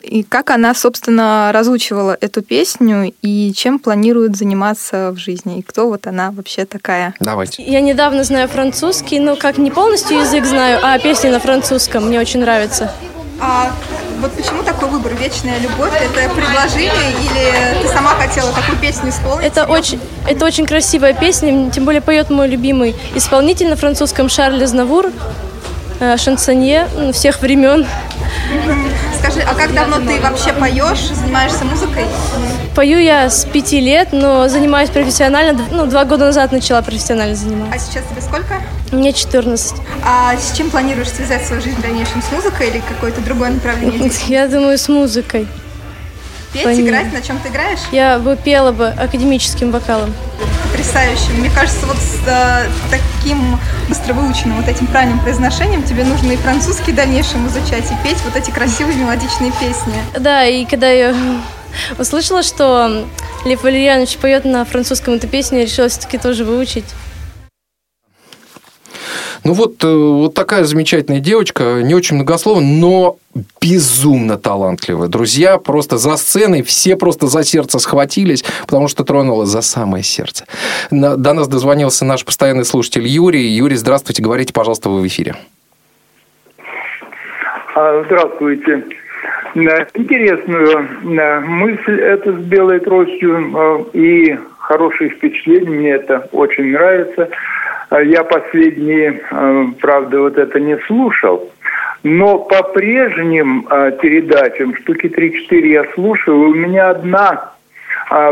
[0.02, 5.88] И как она, собственно, разучивала эту песню и чем планирует заниматься в жизни, и кто
[5.88, 7.14] вот она вообще такая.
[7.20, 7.62] Давайте.
[7.62, 12.20] Я недавно знаю французский, но как не полностью язык знаю, а песни на французском мне
[12.20, 12.92] очень нравятся.
[13.40, 13.72] А
[14.20, 15.12] вот почему такой выбор?
[15.14, 15.90] Вечная любовь?
[15.94, 19.44] Это предложение или ты сама хотела такую песню исполнить?
[19.44, 24.64] Это очень, это очень красивая песня, тем более поет мой любимый исполнитель на французском Шарль
[24.64, 25.10] Знавур,
[25.98, 27.84] э, шансонье ну, всех времен.
[29.22, 32.06] Скажи, а как давно ты вообще поешь, занимаешься музыкой?
[32.74, 35.64] Пою я с пяти лет, но занимаюсь профессионально.
[35.70, 37.72] Ну, два года назад начала профессионально заниматься.
[37.72, 38.60] А сейчас тебе сколько?
[38.90, 39.74] Мне 14.
[40.04, 42.20] А с чем планируешь связать свою жизнь в дальнейшем?
[42.20, 44.10] С музыкой или какое-то другое направление?
[44.26, 45.46] Я думаю, с музыкой.
[46.52, 46.88] Петь, Понятно.
[46.88, 47.12] играть?
[47.12, 47.78] На чем ты играешь?
[47.92, 50.12] Я бы пела бы академическим вокалом.
[50.82, 51.30] Потрясающе.
[51.38, 53.56] Мне кажется, вот с э, таким
[53.88, 58.18] быстро выученным вот этим правильным произношением тебе нужно и французский в дальнейшем изучать, и петь
[58.24, 59.94] вот эти красивые мелодичные песни.
[60.18, 61.14] Да, и когда я
[61.98, 63.06] услышала, что
[63.44, 66.86] Лев Валерьянович поет на французском эту песню, я решила все-таки тоже выучить.
[69.44, 73.16] Ну вот, э, вот такая замечательная девочка, не очень многословная, но
[73.60, 75.08] безумно талантливая.
[75.08, 80.44] Друзья просто за сценой, все просто за сердце схватились, потому что тронула за самое сердце.
[80.90, 83.48] До нас дозвонился наш постоянный слушатель Юрий.
[83.48, 85.34] Юрий, здравствуйте, говорите, пожалуйста, вы в эфире.
[87.74, 88.84] А, здравствуйте.
[89.54, 90.88] Интересную
[91.42, 97.28] мысль это с белой тростью и хорошие впечатления, мне это очень нравится.
[97.92, 99.20] А, я последние,
[99.80, 101.50] правда, вот это не слушал,
[102.02, 103.66] но по прежним
[104.00, 107.52] передачам, штуки 3-4 я слушал, у меня одна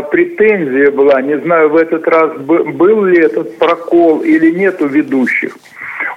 [0.09, 5.55] претензия была, не знаю, в этот раз был ли этот прокол или нет у ведущих.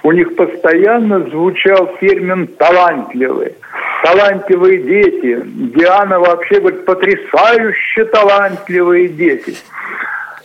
[0.01, 3.53] У них постоянно звучал термин «талантливые»
[4.05, 5.41] талантливые дети.
[5.75, 9.55] Диана вообще говорит, потрясающе талантливые дети.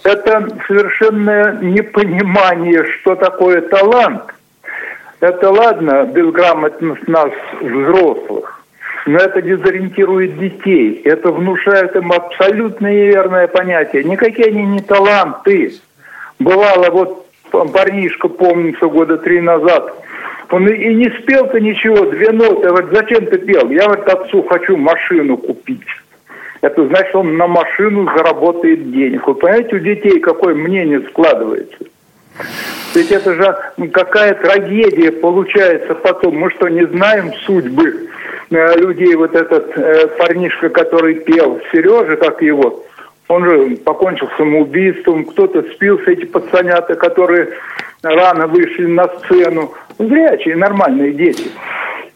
[0.03, 4.23] Это совершенное непонимание, что такое талант.
[5.21, 8.63] Это ладно, безграмотность нас, взрослых,
[9.05, 11.03] но это дезориентирует детей.
[11.05, 14.05] Это внушает им абсолютно неверное понятие.
[14.05, 15.75] Никакие они не таланты.
[16.39, 19.95] Бывало, вот парнишка, помнится, года три назад–
[20.51, 22.63] он и не спел-то ничего, две ноты.
[22.63, 23.71] Я говорю, зачем ты пел?
[23.71, 25.87] Я, говорит, отцу хочу машину купить.
[26.61, 29.27] Это значит, он на машину заработает денег.
[29.27, 31.79] Вы понимаете, у детей какое мнение складывается?
[32.95, 36.37] Ведь это же какая трагедия получается потом.
[36.37, 38.09] Мы что, не знаем судьбы
[38.51, 39.15] э, людей?
[39.15, 42.85] Вот этот э, парнишка, который пел, Сережа, как его,
[43.29, 47.51] он же покончил самоубийством, кто-то спился, эти пацанята, которые
[48.03, 49.73] рано вышли на сцену.
[50.01, 51.45] Зрячие, нормальные дети.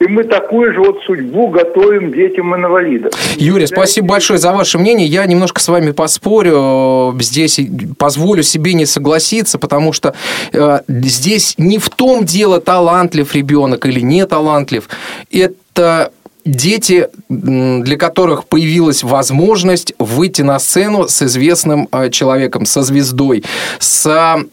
[0.00, 3.12] И мы такую же вот судьбу готовим детям инвалидов.
[3.36, 5.06] Юрий, спасибо большое за ваше мнение.
[5.06, 7.14] Я немножко с вами поспорю.
[7.20, 7.60] Здесь
[7.98, 10.14] позволю себе не согласиться, потому что
[10.52, 14.88] э, здесь не в том дело, талантлив ребенок или не талантлив.
[15.30, 16.10] Это
[16.44, 23.44] дети, для которых появилась возможность выйти на сцену с известным э, человеком, со звездой,
[23.78, 24.44] с э,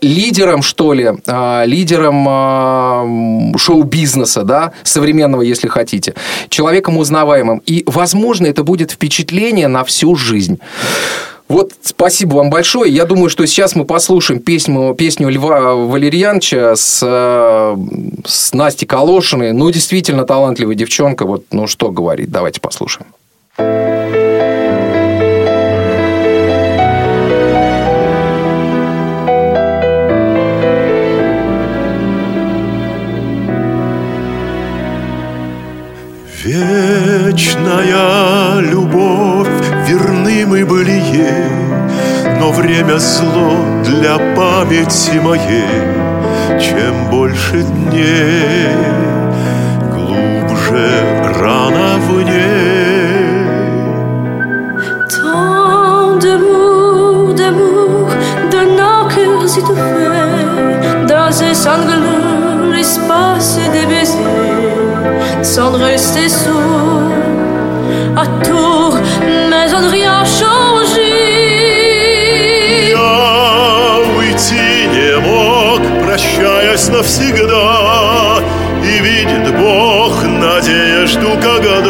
[0.00, 6.14] лидером, что ли, э, лидером шоу-бизнеса, да, современного, если хотите,
[6.48, 7.62] человеком узнаваемым.
[7.66, 10.58] И, возможно, это будет впечатление на всю жизнь.
[11.48, 12.90] Вот спасибо вам большое.
[12.90, 17.76] Я думаю, что сейчас мы послушаем песню, песню Льва Валерьяновича с, э,
[18.24, 19.52] с Настей Калошиной.
[19.52, 21.26] Ну, действительно талантливая девчонка.
[21.26, 22.30] Вот, ну, что говорить.
[22.30, 23.08] Давайте послушаем.
[23.58, 23.91] thank
[36.62, 39.48] Вечная любовь,
[39.86, 45.82] верны мы были ей, Но время зло для памяти моей.
[46.60, 48.68] Чем больше дней,
[49.90, 50.88] глубже
[51.40, 53.02] рана в ней.
[55.10, 58.08] Tant d'amour, d'amour,
[58.52, 64.51] de nos cœurs étouffés, dans ces sanglots, l'espace des baisers,
[65.42, 67.10] sans rester sourd
[68.16, 68.96] à tour,
[69.50, 71.12] mais on rien changé.
[72.90, 78.40] Я уйти не мог, прощаясь навсегда,
[78.84, 81.80] И видит Бог надежду, когда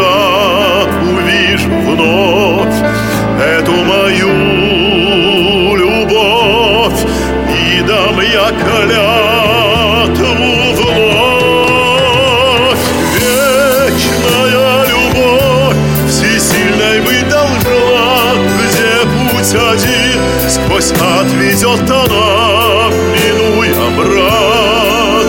[21.80, 25.28] она, Минуя мрак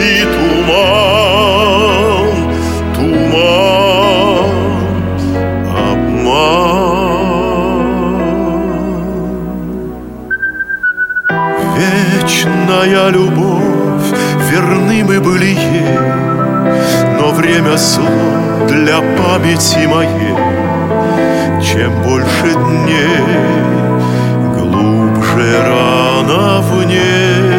[0.00, 1.46] и туман,
[2.94, 4.50] туман,
[5.76, 6.72] обман.
[11.76, 14.10] Вечная любовь,
[14.50, 15.98] верны мы были ей,
[17.18, 18.08] Но время зло
[18.68, 20.36] для памяти моей.
[21.62, 23.81] Чем больше дней,
[25.52, 27.51] рана в ней.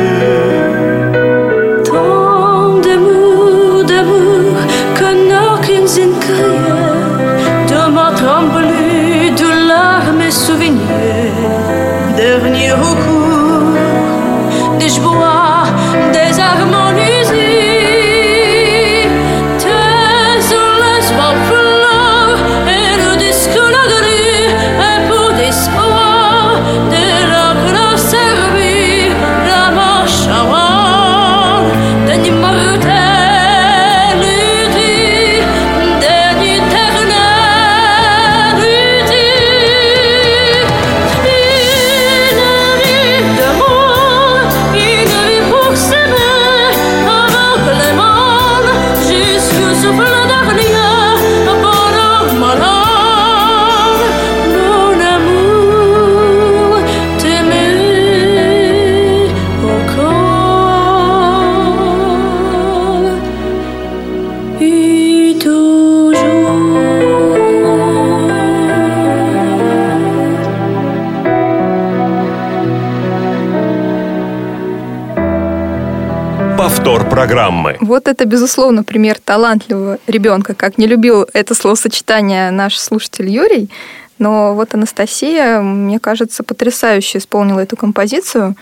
[77.14, 77.78] Программы.
[77.80, 83.70] Вот это, безусловно, пример талантливого ребенка, как не любил это словосочетание наш слушатель Юрий.
[84.18, 88.56] Но вот Анастасия, мне кажется, потрясающе исполнила эту композицию.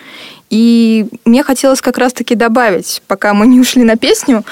[0.49, 4.43] И мне хотелось как раз-таки добавить, пока мы не ушли на песню,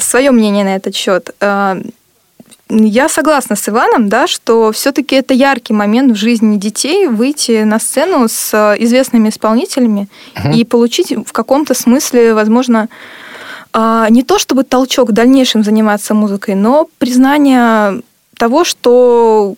[0.00, 1.34] свое мнение на этот счет.
[2.70, 7.78] Я согласна с Иваном, да, что все-таки это яркий момент в жизни детей выйти на
[7.78, 10.52] сцену с известными исполнителями Мгм.
[10.52, 12.88] и получить в каком-то смысле, возможно,
[13.74, 18.02] а, не то чтобы толчок в дальнейшем заниматься музыкой, но признание
[18.36, 19.54] того, что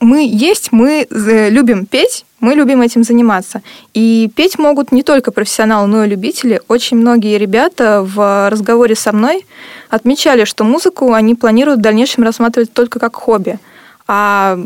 [0.00, 3.62] мы есть, мы э, любим петь, мы любим этим заниматься.
[3.94, 6.60] И петь могут не только профессионалы, но и любители.
[6.66, 9.46] Очень многие ребята в разговоре со мной
[9.88, 13.60] отмечали, что музыку они планируют в дальнейшем рассматривать только как хобби.
[14.08, 14.58] А,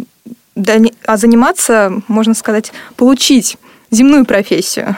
[1.07, 3.59] а заниматься, можно сказать, получить
[3.91, 4.97] земную профессию.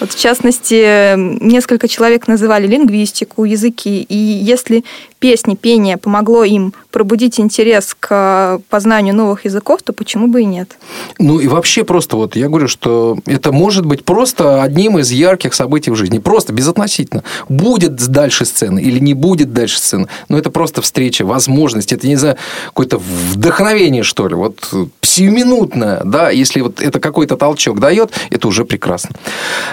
[0.00, 4.02] Вот в частности, несколько человек называли лингвистику, языки.
[4.02, 4.84] И если
[5.18, 10.76] песни, пение помогло им пробудить интерес к познанию новых языков, то почему бы и нет?
[11.18, 15.54] Ну и вообще просто вот я говорю, что это может быть просто одним из ярких
[15.54, 16.18] событий в жизни.
[16.18, 17.24] Просто безотносительно.
[17.48, 20.08] Будет дальше сцены или не будет дальше сцены.
[20.28, 21.92] Но это просто встреча, возможность.
[21.92, 24.34] Это, не знаю, какое-то вдохновение, что ли.
[24.34, 29.16] Вот сиюминутное, да, если вот это какой-то толчок дает, это уже прекрасно.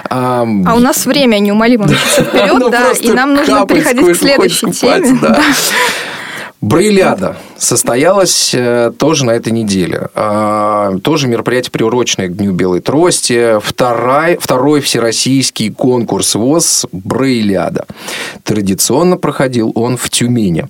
[0.09, 4.15] А, А у нас время неумолимо мчится вперед, Оно да, и нам нужно переходить к
[4.15, 5.17] следующей теме.
[5.21, 5.41] да.
[7.61, 7.65] Да.
[7.67, 10.09] Состоялась э, тоже на этой неделе.
[10.15, 13.59] А, Тоже мероприятие, приуроченное к Дню Белой Трости.
[13.63, 17.85] Второй, второй всероссийский конкурс ВОЗ «Брейляда».
[18.43, 20.65] Традиционно проходил он в Тюмени.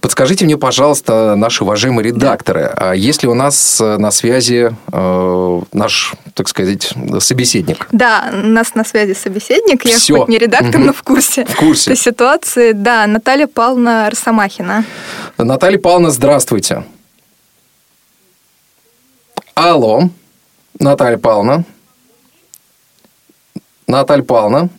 [0.00, 5.60] Подскажите мне, пожалуйста, наши уважаемые редакторы, а есть ли у нас э, на связи э,
[5.72, 7.88] наш, так сказать, собеседник?
[7.92, 9.84] Да, у нас на связи собеседник.
[9.86, 10.18] Я Всё.
[10.18, 10.86] хоть не редактор, Мгм.
[10.88, 11.44] но в курсе.
[11.46, 11.92] В курсе.
[11.92, 12.72] этой ситуации.
[12.72, 14.84] Да, Наталья Павловна Росомахина.
[15.38, 16.84] Наталья Павловна, здравствуйте.
[19.54, 20.08] Алло,
[20.78, 21.64] Наталья Павловна.
[23.86, 24.70] Наталья Павловна.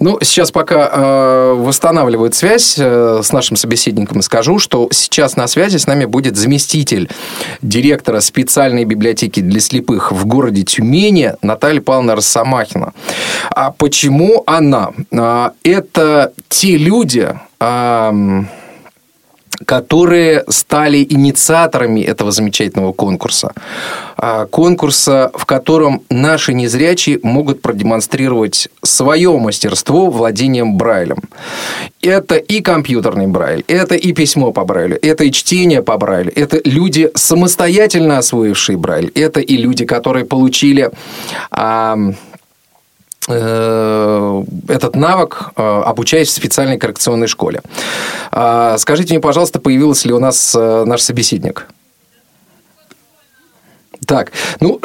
[0.00, 5.76] Ну, сейчас пока э, восстанавливают связь э, с нашим собеседником, скажу, что сейчас на связи
[5.76, 7.08] с нами будет заместитель
[7.62, 12.94] директора специальной библиотеки для слепых в городе Тюмени Наталья Павловна Росомахина.
[13.50, 14.92] А почему она?
[15.12, 17.28] А, это те люди...
[17.60, 18.12] А,
[19.64, 23.52] которые стали инициаторами этого замечательного конкурса.
[24.16, 31.18] А, конкурса, в котором наши незрячие могут продемонстрировать свое мастерство владением Брайлем.
[32.02, 36.60] Это и компьютерный Брайль, это и письмо по Брайлю, это и чтение по Брайлю, это
[36.64, 40.90] люди, самостоятельно освоившие Брайль, это и люди, которые получили
[41.50, 42.12] Э,
[43.28, 47.60] этот навык, э, обучаясь в специальной коррекционной школе.
[48.30, 51.66] А, скажите мне, пожалуйста, появился ли у нас э, наш собеседник?
[54.06, 54.78] Так, ну,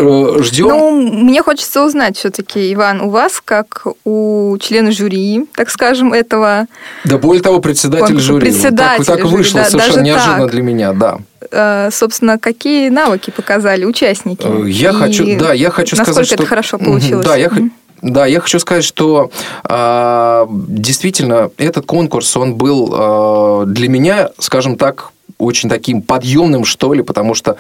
[0.44, 0.68] ждем.
[0.68, 6.66] Ну, мне хочется узнать все-таки, Иван, у вас, как у члена жюри, так скажем, этого...
[7.06, 8.42] Да более того, председатель жюри.
[8.42, 10.52] Председатель так, так вышло да, совершенно неожиданно так.
[10.52, 11.90] для меня, да.
[11.92, 14.46] Собственно, какие навыки показали участники?
[14.68, 16.36] Я И хочу, да, я хочу насколько сказать, что...
[16.36, 17.26] это хорошо получилось?
[17.26, 17.70] Да, я хочу...
[18.04, 19.32] Да, я хочу сказать, что
[19.68, 26.94] э, действительно этот конкурс, он был э, для меня, скажем так, очень таким подъемным, что
[26.94, 27.56] ли, потому что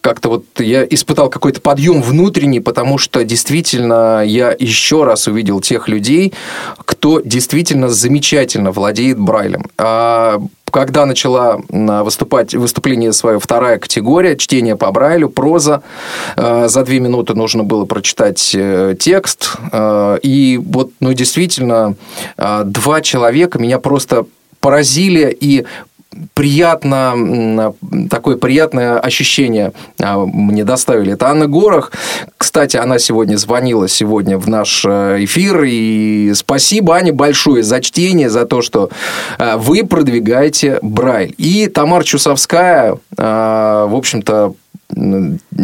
[0.00, 5.88] как-то вот я испытал какой-то подъем внутренний, потому что действительно я еще раз увидел тех
[5.88, 6.34] людей,
[6.84, 9.70] кто действительно замечательно владеет Брайлем.
[9.78, 10.40] А
[10.74, 15.84] когда начала выступать, выступление свое вторая категория, чтение по Брайлю, проза,
[16.36, 21.94] э, за две минуты нужно было прочитать э, текст, э, и вот, ну, действительно,
[22.36, 24.26] два человека меня просто
[24.58, 25.64] поразили и
[26.34, 27.74] приятно,
[28.10, 31.12] такое приятное ощущение а, мне доставили.
[31.12, 31.92] Это Анна Горох.
[32.36, 35.64] Кстати, она сегодня звонила сегодня в наш э, эфир.
[35.64, 38.90] И спасибо, Аня, большое за чтение, за то, что
[39.38, 41.34] э, вы продвигаете Брайль.
[41.38, 44.54] И Тамара Чусовская, э, в общем-то,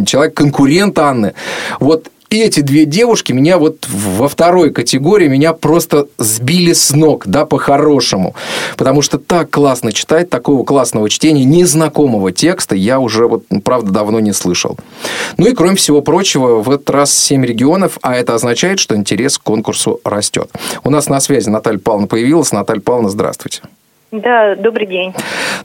[0.07, 1.34] человек конкурент Анны.
[1.78, 2.09] Вот
[2.39, 8.35] эти две девушки меня вот во второй категории меня просто сбили с ног, да, по-хорошему.
[8.76, 14.20] Потому что так классно читать, такого классного чтения, незнакомого текста я уже, вот, правда, давно
[14.20, 14.78] не слышал.
[15.37, 19.39] Ну и, кроме всего прочего, в этот раз 7 регионов, а это означает, что интерес
[19.39, 20.51] к конкурсу растет.
[20.85, 22.53] У нас на связи Наталья Павловна появилась.
[22.53, 23.62] Наталья Павловна, здравствуйте.
[24.12, 25.14] Да, добрый день.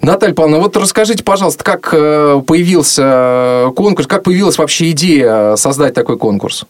[0.02, 6.18] Наталья Павловна, вот расскажите, пожалуйста, как э, появился конкурс, как появилась вообще идея создать такой
[6.20, 6.66] конкурс?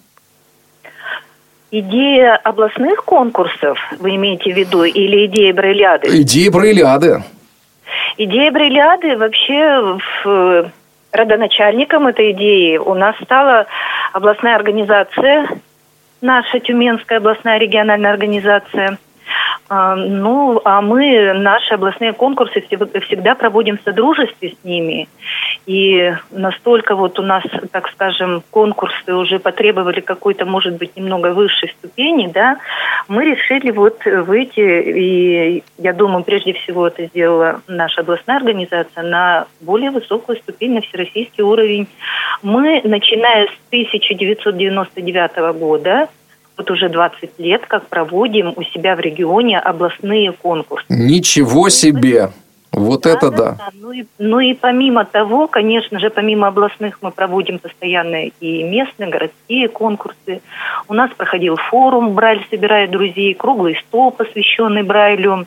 [1.71, 6.21] Идея областных конкурсов, вы имеете в виду, или идея Брейляды?
[6.21, 7.23] Идея Брейляды.
[8.17, 10.71] Идея Брейляды вообще в
[11.11, 13.65] родоначальником этой идеи у нас стала
[14.13, 15.49] областная организация,
[16.21, 18.97] наша Тюменская областная региональная организация–
[19.69, 25.07] ну, а мы наши областные конкурсы всегда проводим в содружестве с ними.
[25.65, 31.69] И настолько вот у нас, так скажем, конкурсы уже потребовали какой-то, может быть, немного высшей
[31.69, 32.57] ступени, да,
[33.07, 39.47] мы решили вот выйти, и я думаю, прежде всего это сделала наша областная организация, на
[39.61, 41.87] более высокую ступень, на всероссийский уровень.
[42.43, 46.07] Мы, начиная с 1999 года,
[46.57, 50.85] вот уже 20 лет, как проводим у себя в регионе областные конкурсы.
[50.89, 52.31] Ничего себе!
[52.75, 53.37] Вот да, это да.
[53.37, 53.51] да.
[53.51, 53.69] да.
[53.73, 59.09] Ну, и, ну и помимо того, конечно же, помимо областных мы проводим постоянно и местные,
[59.09, 60.41] городские конкурсы.
[60.89, 65.45] У нас проходил форум «Брайль собирает друзей», круглый стол, посвященный Брайлю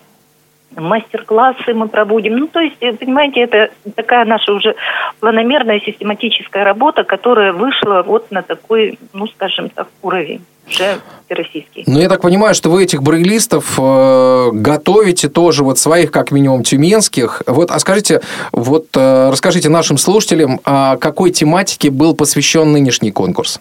[0.76, 2.36] мастер-классы мы проводим.
[2.36, 4.74] Ну, то есть, понимаете, это такая наша уже
[5.20, 11.84] планомерная систематическая работа, которая вышла вот на такой, ну, скажем так, уровень уже всероссийский.
[11.86, 16.62] Ну, я так понимаю, что вы этих брайлистов э, готовите тоже вот своих, как минимум,
[16.62, 17.42] тюменских.
[17.46, 18.20] Вот, а скажите,
[18.52, 23.60] вот э, расскажите нашим слушателям, а какой тематике был посвящен нынешний конкурс?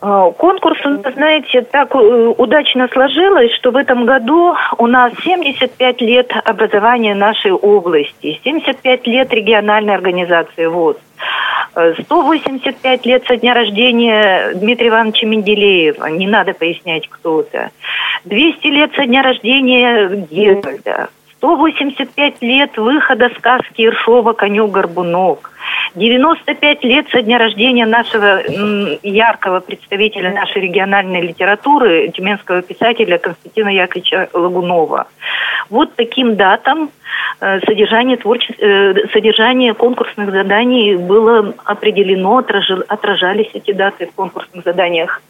[0.00, 0.78] Конкурс,
[1.14, 1.98] знаете, так э,
[2.38, 9.32] удачно сложилось, что в этом году у нас 75 лет образования нашей области, 75 лет
[9.32, 10.96] региональной организации ВОЗ,
[11.72, 17.70] 185 лет со дня рождения Дмитрия Ивановича Менделеева, не надо пояснять, кто это,
[18.24, 25.50] 200 лет со дня рождения Геральда, 185 лет выхода сказки Иршова «Конек-горбунок»,
[25.94, 28.42] 95 лет со дня рождения нашего
[29.02, 35.06] яркого представителя нашей региональной литературы, тюменского писателя Константина Яковлевича Лагунова.
[35.70, 36.90] Вот таким датам
[37.40, 38.54] э, содержание, творче...
[38.58, 42.38] э, содержание конкурсных заданий было определено,
[42.88, 45.20] отражались эти даты в конкурсных заданиях.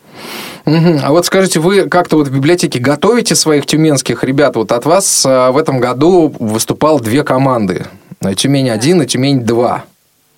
[0.65, 4.57] А вот скажите, вы как-то вот в библиотеке готовите своих тюменских ребят?
[4.57, 7.87] Вот от вас а, в этом году выступал две команды.
[8.21, 9.81] Тюмень-1 и Тюмень-2.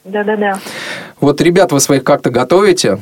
[0.04, 0.58] Да-да-да.
[1.20, 2.98] Вот ребят вы своих как-то готовите?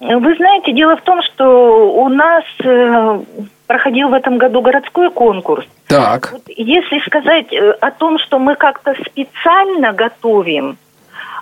[0.00, 3.20] Вы знаете, дело в том, что у нас э,
[3.66, 5.66] проходил в этом году городской конкурс.
[5.86, 6.34] Так.
[6.48, 10.76] Если сказать э, о том, что мы как-то специально готовим,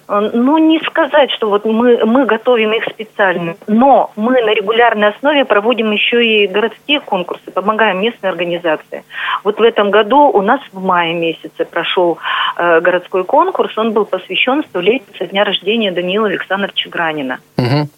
[0.08, 5.44] ну, не сказать, что вот мы, мы готовим их специально, но мы на регулярной основе
[5.44, 9.04] проводим еще и городские конкурсы, помогаем местной организации.
[9.44, 12.18] Вот в этом году у нас в мае месяце прошел
[12.56, 17.38] э, городской конкурс, он был посвящен столетию со дня рождения Даниила Александровича Гранина.
[17.56, 17.88] Мгм.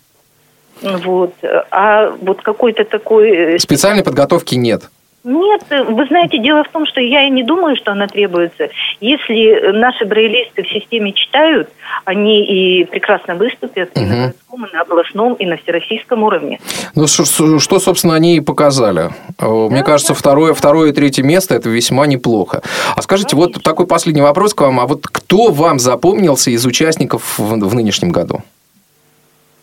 [0.82, 1.34] Вот.
[1.70, 3.30] А вот какой-то такой...
[3.30, 4.90] э, Специальной подготовки нет.
[5.28, 8.68] Нет, вы знаете, дело в том, что я и не думаю, что она требуется.
[9.00, 11.68] Если наши брейлисты в системе читают,
[12.04, 16.60] они и прекрасно выступят и на городском, и на областном, и на всероссийском уровне.
[16.94, 17.24] Ну, что,
[17.58, 19.10] что- собственно, они и показали.
[19.40, 22.62] Э, Мне кажется, второе, второе и третье место– это весьма неплохо.
[22.94, 24.78] А скажите, вот такой последний вопрос к вам.
[24.78, 28.42] А вот кто вам запомнился из участников в, в нынешнем году?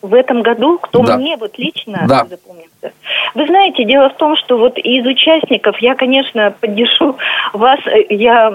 [0.04, 1.16] В этом году, кто Да.
[1.16, 2.26] мне вот лично Да.
[2.28, 2.92] запомнился?
[3.34, 7.16] Вы знаете, дело в том, что вот из участников я, конечно, поддержу
[7.54, 7.80] вас.
[8.10, 8.52] Я,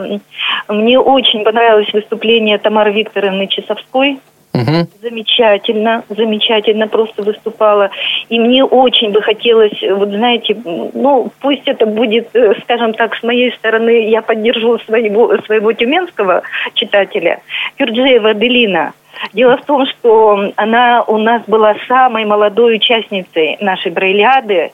[0.67, 4.19] мне очень понравилось выступление Тамары Викторовны Часовской.
[4.53, 4.87] Мгм.
[5.01, 7.89] Замечательно, замечательно просто выступала.
[8.29, 13.23] И мне очень бы хотелось, вот знаете, ну, пусть это будет, э, скажем так, с
[13.23, 16.43] моей стороны, я поддержу своего, своего тюменского
[16.75, 17.39] читателя,
[17.77, 18.93] Кюрджиева Аделина.
[19.33, 24.71] Дело в том, что она у нас была самой молодой участницей нашей брейляды.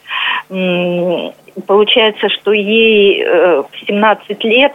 [0.49, 1.33] М,
[1.67, 4.73] Получается, что ей э, 17 лет,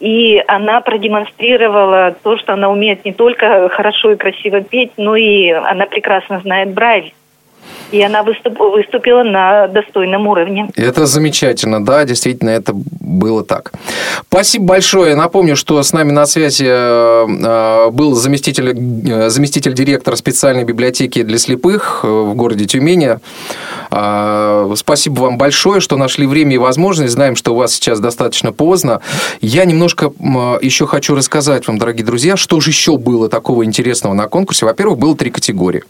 [0.00, 5.48] и она продемонстрировала то, что она умеет не только хорошо и красиво петь, но и
[5.50, 7.14] она прекрасно знает Брайль.
[7.92, 10.68] И она выступ- выступила на достойном уровне.
[10.76, 13.72] Это замечательно, да, действительно, это было так.
[14.28, 15.14] Спасибо большое.
[15.14, 18.70] Напомню, что с нами на связи э, э, был заместитель,
[19.06, 23.18] э, заместитель директора специальной библиотеки для слепых в городе Тюмени.
[24.76, 27.12] Спасибо вам большое, что нашли время и возможность.
[27.12, 29.02] Знаем, что у вас сейчас достаточно поздно.
[29.42, 30.06] Я немножко
[30.62, 34.64] еще хочу рассказать вам, дорогие друзья, что же еще было такого интересного на конкурсе.
[34.64, 35.84] Во-первых, было три категории.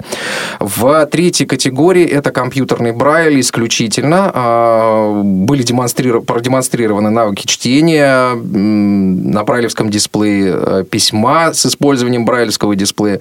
[0.59, 4.31] В третьей категории это компьютерный Брайль исключительно.
[4.35, 13.21] А, Были демонстриров- продемонстрированы навыки чтения на брайлевском дисплее, э, письма с использованием брайлевского дисплея.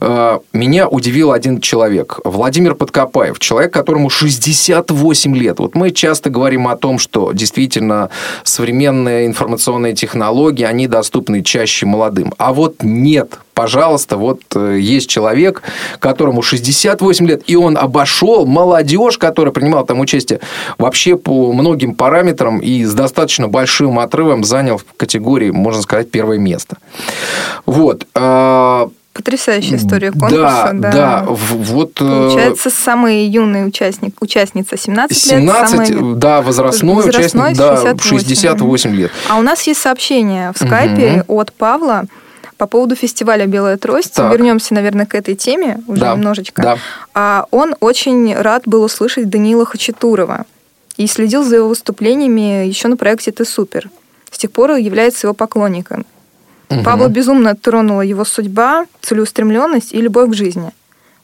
[0.00, 2.20] Э, Меня удивил один человек.
[2.24, 3.38] Владимир Подкопаев.
[3.38, 5.58] Человек, которому 68 лет.
[5.58, 8.10] Вот мы часто говорим о том, что действительно
[8.44, 12.34] современные информационные технологии, они доступны чаще молодым.
[12.38, 15.62] А вот нет пожалуйста, вот э, есть человек,
[15.98, 20.40] которому 68 лет, и он обошел молодежь, которая принимала там участие,
[20.78, 26.38] вообще по многим параметрам и с достаточно большим отрывом занял в категории, можно сказать, первое
[26.38, 26.76] место.
[27.66, 28.06] Вот.
[28.14, 30.70] а, Потрясающая история конкурса.
[30.72, 32.00] Да, да, в- вот...
[32.00, 35.98] э, Получается, самый юный участник, участница 17, 17, лет.
[35.98, 38.18] самый- да, возрастной, возрастной участник, да, 68.
[38.18, 39.10] 68 лет.
[39.28, 42.04] А у нас есть сообщение в скайпе от Павла
[42.62, 44.14] по поводу фестиваля «Белая трость».
[44.14, 44.30] Так.
[44.32, 46.62] Вернемся, наверное, к этой теме уже Да, немножечко.
[46.62, 46.78] да.
[47.12, 50.44] А он очень рад был услышать Даниила Хачатурова
[50.96, 53.90] и следил за его выступлениями еще на проекте «Ты супер».
[54.30, 56.06] С тех пор является его поклонником.
[56.68, 56.84] Мгм.
[56.84, 60.70] Павла безумно тронула его судьба, целеустремленность и любовь к жизни.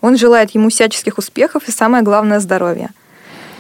[0.01, 2.91] Он желает ему всяческих успехов и, самое главное, здоровья.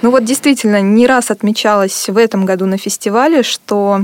[0.02, 4.00] Ну вот действительно, не раз отмечалось в этом году на фестивале, что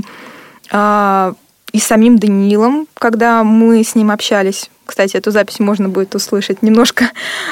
[0.71, 1.33] а,
[1.75, 7.11] и самим Даниилом, когда мы с ним общались, кстати, эту запись можно будет услышать немножко,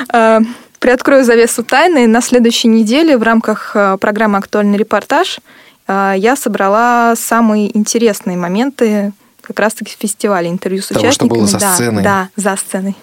[0.10, 0.40] а,
[0.80, 5.40] приоткрою завесу тайны, на следующей неделе в рамках а, программы «Актуальный репортаж»
[5.88, 9.12] а, я собрала самые интересные моменты
[9.42, 11.38] как раз-таки фестиваля, интервью с Того, что участниками.
[11.38, 12.04] было за да, сценой.
[12.04, 12.96] Да, за сценой.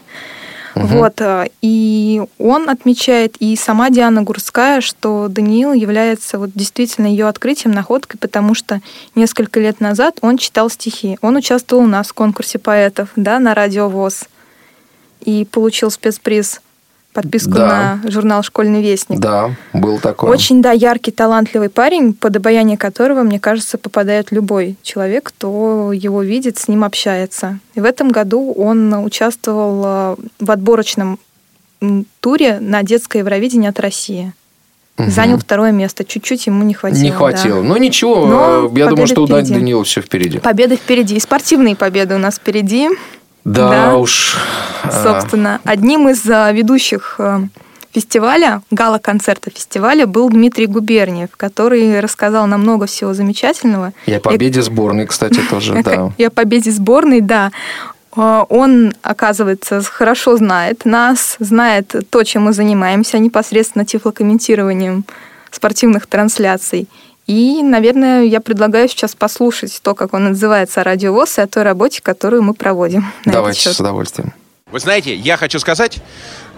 [0.74, 0.86] Мгм.
[0.86, 7.26] Вот, э, и он отмечает, и сама Диана Гурская, что Даниил является вот действительно ее
[7.26, 8.80] открытием, находкой, потому что
[9.14, 11.18] несколько лет назад он читал стихи.
[11.22, 14.24] Он участвовал у нас в конкурсе поэтов, да, на радио ВОЗ,
[15.20, 16.60] и получил спецприз
[17.12, 17.98] подписку Да.
[18.02, 19.18] на журнал «Школьный вестник».
[19.18, 20.30] Да, был такой.
[20.30, 26.22] Очень, да, яркий, талантливый парень, под обаяние которого, мне кажется, попадает любой человек, кто его
[26.22, 27.58] видит, с ним общается.
[27.74, 31.18] И в этом году он участвовал э, в отборочном
[32.20, 34.32] туре на детское Евровидение от России.
[34.98, 35.11] Мгм.
[35.11, 36.04] Занял второе место.
[36.04, 37.02] Чуть-чуть ему не хватило.
[37.02, 37.62] Не хватило.
[37.62, 37.68] да.
[37.68, 39.61] Ну ничего, Но я думаю, что у Дани впереди.
[39.61, 40.38] Данилова все впереди.
[40.40, 41.16] Победа впереди.
[41.16, 42.88] И спортивные победы у нас впереди.
[43.45, 43.97] Да, Да.
[43.97, 44.36] уж.
[45.03, 47.43] Собственно, одним из а, ведущих а,
[47.93, 53.93] фестиваля, гала-концерта фестиваля был Дмитрий Губерниев, который рассказал нам много всего замечательного.
[54.07, 56.12] И о победе сборной, кстати, тоже, да.
[56.18, 57.51] И о победе сборной, да.
[58.16, 65.05] А, Он, оказывается, хорошо знает нас, знает то, чем мы занимаемся, непосредственно тифлокомментированием
[65.51, 66.88] спортивных трансляций.
[67.30, 71.62] И, наверное, я предлагаю сейчас послушать то, как он отзывается о радиовоз и о той
[71.62, 73.06] работе, которую мы проводим.
[73.24, 74.32] Давайте с удовольствием.
[74.72, 75.98] Вы знаете, я хочу сказать,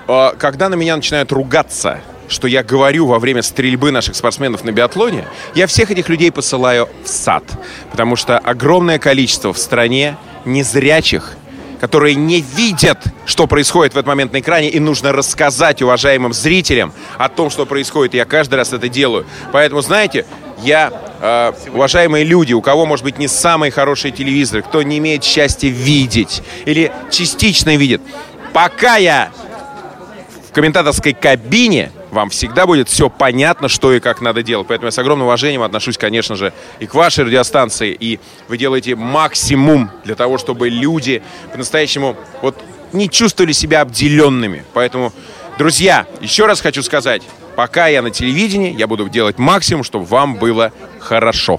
[0.09, 4.73] э, когда на меня начинают ругаться, что я говорю во время стрельбы наших спортсменов на
[4.73, 7.45] биатлоне, я всех этих людей посылаю в сад.
[7.91, 10.17] Потому что огромное количество в стране
[10.47, 11.37] незрячих,
[11.83, 16.95] которые не видят, что происходит в этот момент на экране, и нужно рассказать уважаемым зрителям
[17.19, 18.15] о том, что происходит.
[18.15, 19.27] Я каждый раз это делаю.
[19.53, 20.25] Поэтому, знаете,
[20.63, 25.25] я, э, уважаемые люди, у кого, может быть, не самые хорошие телевизоры, кто не имеет
[25.25, 28.01] счастья видеть или частично видит,
[28.53, 29.31] пока я
[30.49, 34.67] в комментаторской кабине вам всегда будет все понятно, что и как надо делать.
[34.69, 37.97] Поэтому я с огромным уважением отношусь, конечно же, и к вашей радиостанции.
[37.99, 44.65] И вы делаете максимум для того, чтобы люди по-настоящему вот не чувствовали себя обделенными.
[44.75, 45.11] Поэтому,
[45.57, 47.23] друзья, еще раз хочу сказать,
[47.57, 51.59] пока я на телевидении, я буду делать максимум, чтобы вам было хорошо.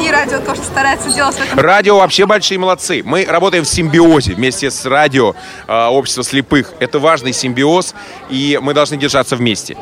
[0.00, 1.36] И радио тоже старается делать.
[1.54, 3.02] Радио вообще большие молодцы.
[3.04, 5.34] Мы работаем в симбиозе вместе с радио
[5.66, 6.72] э, общества слепых.
[6.78, 7.94] Это важный симбиоз,
[8.30, 9.76] и мы должны держаться вместе.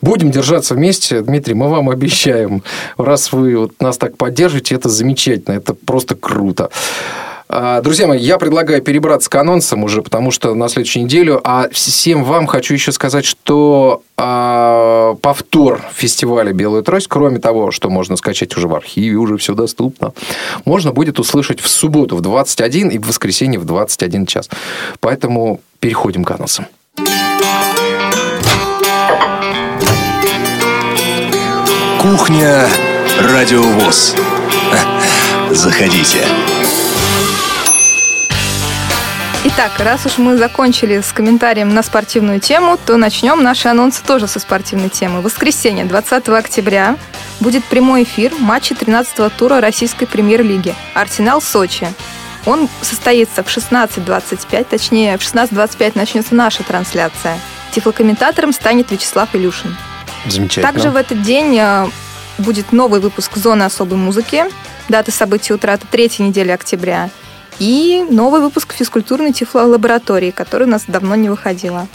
[0.00, 2.64] Будем держаться вместе, Дмитрий, мы вам обещаем.
[2.98, 6.70] Раз вы вот нас так поддержите, это замечательно, это просто круто.
[7.54, 11.38] А, Друзья мои, я предлагаю перебраться к анонсам уже, потому что на следующую неделю.
[11.44, 17.90] А всем вам хочу еще сказать, что а, повтор фестиваля «Белая трость», кроме того, что
[17.90, 20.14] можно скачать уже в архиве, уже все доступно,
[20.64, 24.48] можно будет услышать в субботу в 21 и в воскресенье в 21 час.
[25.00, 26.66] Поэтому переходим к анонсам.
[32.00, 32.66] Кухня
[33.20, 34.16] Радиовоз.
[35.50, 36.24] Заходите.
[39.44, 44.28] Итак, раз уж мы закончили с комментарием на спортивную тему, то начнем наши анонсы тоже
[44.28, 45.20] со спортивной темы.
[45.20, 46.96] В воскресенье, 20 октября,
[47.40, 51.88] будет прямой эфир матча 13-го тура российской премьер-лиги «Арсенал-Сочи».
[52.46, 57.36] Он состоится в 16.25, точнее, в 16.25 начнется наша трансляция.
[57.72, 59.76] Тифлокомментатором станет Вячеслав Илюшин.
[60.24, 60.72] Замечательно.
[60.72, 61.88] Также в этот день э,
[62.38, 64.44] будет новый выпуск «Зоны особой музыки».
[64.88, 67.10] Дата событий утраты третьей недели октября.
[67.62, 71.86] И новый выпуск физкультурной тифлолаборатории, который у нас давно не выходила.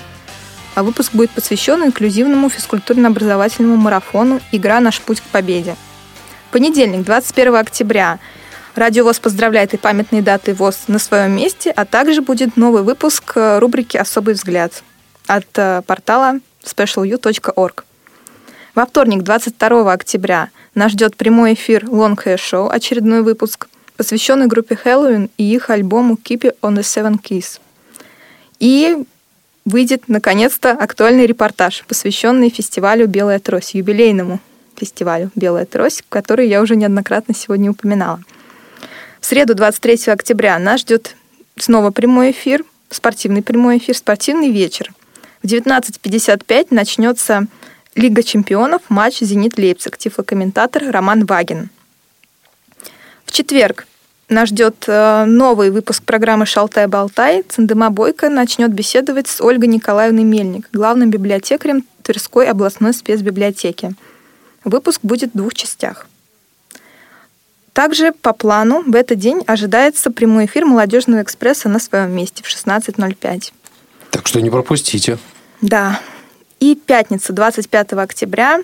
[0.76, 4.80] А выпуск будет посвящен инклюзивному физкультурно-образовательному марафону «Игра.
[4.80, 5.76] Наш путь к победе».
[6.52, 8.20] Понедельник, 21 октября.
[8.76, 13.34] Радио ВОЗ поздравляет и памятные даты ВОЗ на своем месте, а также будет новый выпуск
[13.36, 14.84] э, рубрики «Особый взгляд»
[15.26, 17.84] от э, портала specialu.org.
[18.74, 23.68] Во вторник, 22 октября, нас ждет прямой эфир Hair Show, очередной выпуск,
[23.98, 27.60] посвященный группе Хэллоуин и их альбому Keep It on the Seven Keys.
[28.60, 29.04] И
[29.66, 34.40] выйдет, наконец-то, актуальный репортаж, посвященный фестивалю «Белая трость», юбилейному
[34.76, 38.22] фестивалю «Белая трость», который я уже неоднократно сегодня упоминала.
[39.20, 41.16] В среду, 23 октября, нас ждет
[41.58, 44.94] снова прямой эфир, спортивный прямой эфир, спортивный вечер.
[45.42, 47.48] В 19.55 начнется
[47.96, 51.72] Лига чемпионов, матч «Зенит-Лейпциг», тифлокомментатор Роман Вагин.
[53.38, 53.86] Четверг
[54.30, 57.44] нас ждет э, новый выпуск программы «Шалтай-болтай».
[57.48, 63.94] Цендема Бойко начнет беседовать с Ольгой Николаевной Мельник, главным библиотекарем Тверской областной спецбиблиотеки.
[64.64, 66.08] Выпуск будет в двух частях.
[67.74, 72.48] Также по плану в этот день ожидается прямой эфир «Молодежного экспресса» на своем месте в
[72.48, 73.54] 16.05.
[74.10, 75.20] Так что не пропустите.
[75.62, 76.00] Да.
[76.60, 78.64] И пятница, 25 октября.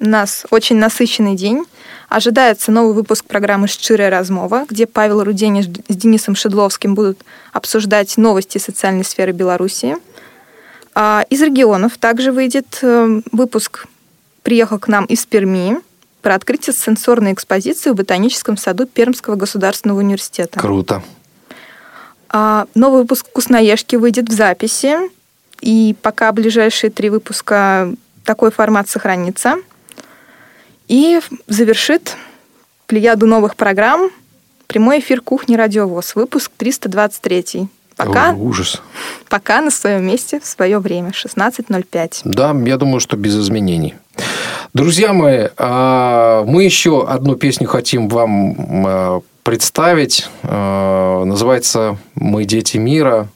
[0.00, 1.64] У нас очень насыщенный день.
[2.08, 7.18] Ожидается новый выпуск программы «Шчирая размова», где Павел Рудени с Денисом Шедловским будут
[7.52, 9.96] обсуждать новости социальной сферы Беларуси.
[10.94, 13.86] А Из регионов также выйдет э, выпуск
[14.42, 15.80] «Приехал к нам из Перми»
[16.22, 20.58] про открытие сенсорной экспозиции в Ботаническом саду Пермского государственного университета.
[20.58, 21.02] Круто.
[22.28, 24.96] А, Новый выпуск «Вкусноежки» выйдет в записи.
[25.60, 27.92] И пока ближайшие три выпуска
[28.24, 29.56] такой формат сохранится.
[30.88, 32.16] И завершит
[32.86, 34.10] плеяду новых программ
[34.66, 37.68] прямой эфир кухни Радиовоз, выпуск 323.
[37.96, 38.80] Пока, Ой, ужас.
[39.28, 42.20] пока на своем месте в свое время, 16.05.
[42.24, 43.94] Да, я думаю, что без изменений.
[44.72, 50.28] Друзья мои, а, мы еще одну песню хотим вам а, представить.
[50.42, 53.28] А, Называется «Мы дети мира».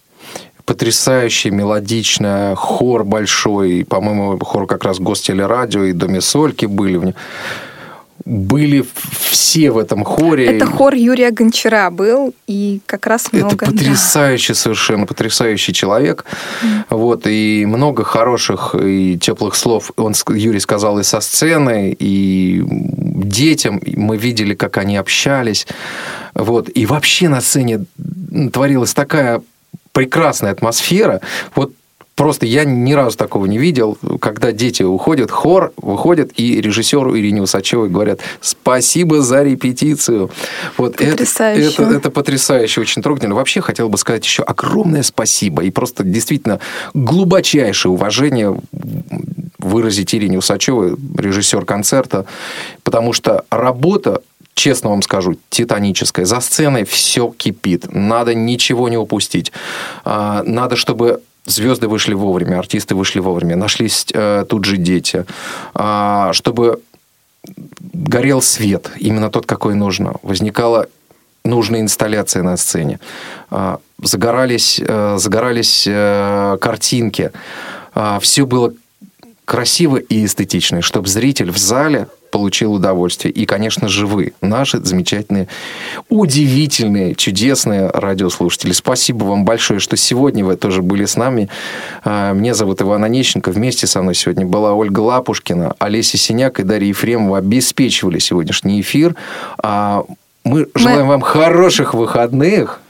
[0.72, 3.84] Потрясающая, мелодичная, хор большой.
[3.84, 7.14] По-моему, хор как раз Гостелерадио и Доме Сольки были в нем.
[8.24, 8.82] Были
[9.20, 10.46] все в этом хоре.
[10.46, 13.66] Это хор Юрия Гончара был, и как раз Это много...
[13.66, 13.72] да.
[13.72, 16.24] потрясающий, совершенно потрясающий человек.
[16.88, 23.78] Вот, и много хороших и теплых слов он, Юрий сказал и со сцены, и детям.
[23.84, 25.66] Мы видели, как они общались.
[26.34, 27.84] Вот, и вообще на сцене
[28.50, 29.42] творилась такая
[29.92, 31.20] прекрасная атмосфера.
[31.54, 31.72] Вот
[32.14, 37.40] Просто я ни разу такого не видел, когда дети уходят, хор выходит, и режиссеру Ирине
[37.40, 40.30] Усачевой говорят «Спасибо за репетицию».
[40.76, 41.68] Вот это, Потрясающе.
[41.68, 43.34] это, это потрясающе, очень трогательно.
[43.34, 46.60] Вообще хотел бы сказать еще огромное спасибо и просто действительно
[46.92, 48.56] глубочайшее уважение
[49.58, 52.26] выразить Ирине Усачевой, режиссер концерта,
[52.82, 54.20] потому что работа
[54.54, 56.24] Честно вам скажу, титаническая.
[56.24, 57.92] За сценой все кипит.
[57.92, 59.52] Надо ничего не упустить.
[60.04, 65.24] А, Надо, чтобы звезды вышли вовремя, артисты вышли вовремя, нашлись э, тут же дети,
[65.74, 66.80] А, чтобы
[67.92, 70.14] горел свет, именно тот, какой нужно.
[70.22, 70.86] Возникала
[71.44, 73.00] нужная инсталляция на сцене.
[73.50, 77.30] А, Загорались, э, загорались э, картинки.
[78.20, 78.72] Все было
[79.44, 83.30] красиво и эстетично, чтобы зритель в зале получил удовольствие.
[83.30, 85.46] И, конечно же, вы, наши замечательные,
[86.08, 88.72] удивительные, чудесные радиослушатели.
[88.72, 91.48] Спасибо вам большое, что сегодня вы тоже были с нами.
[92.04, 93.52] А, Меня зовут Иван Онищенко.
[93.52, 99.14] Вместе со мной сегодня была Ольга Лапушкина, Олеся Синяк и Дарья Ефремова обеспечивали сегодняшний эфир.
[99.58, 100.04] А,
[100.44, 102.80] Мы желаем вам хороших выходных.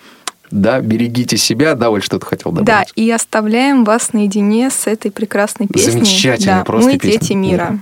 [0.53, 1.75] Да, берегите себя.
[1.75, 2.67] Да, Оль, что-то хотел добавить.
[2.67, 5.93] Да, и оставляем вас наедине с этой прекрасной песней.
[5.93, 7.19] Замечательная да, просто Мы песня.
[7.19, 7.69] дети мира.
[7.71, 7.81] Мы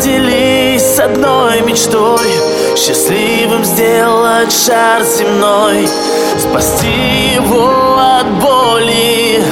[0.00, 2.26] родились с одной мечтой
[2.76, 5.86] Счастливым сделать шар земной
[6.38, 9.42] Спасти его от боли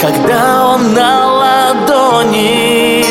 [0.00, 3.04] Когда он на ладони.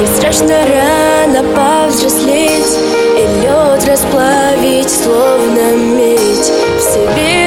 [0.00, 2.78] Не страшно рано повзрослеть
[3.16, 6.52] И лед расплавить, словно медь.
[6.80, 7.43] Все беды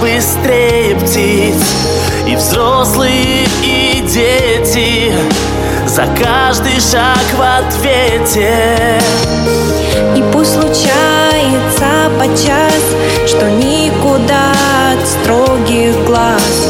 [0.00, 1.62] быстрее птиц.
[2.26, 5.12] И взрослые, и дети.
[5.86, 9.00] За каждый шаг в ответе.
[10.16, 12.82] И пусть случается подчас
[13.26, 14.52] Что никуда
[14.92, 16.69] от строгих глаз.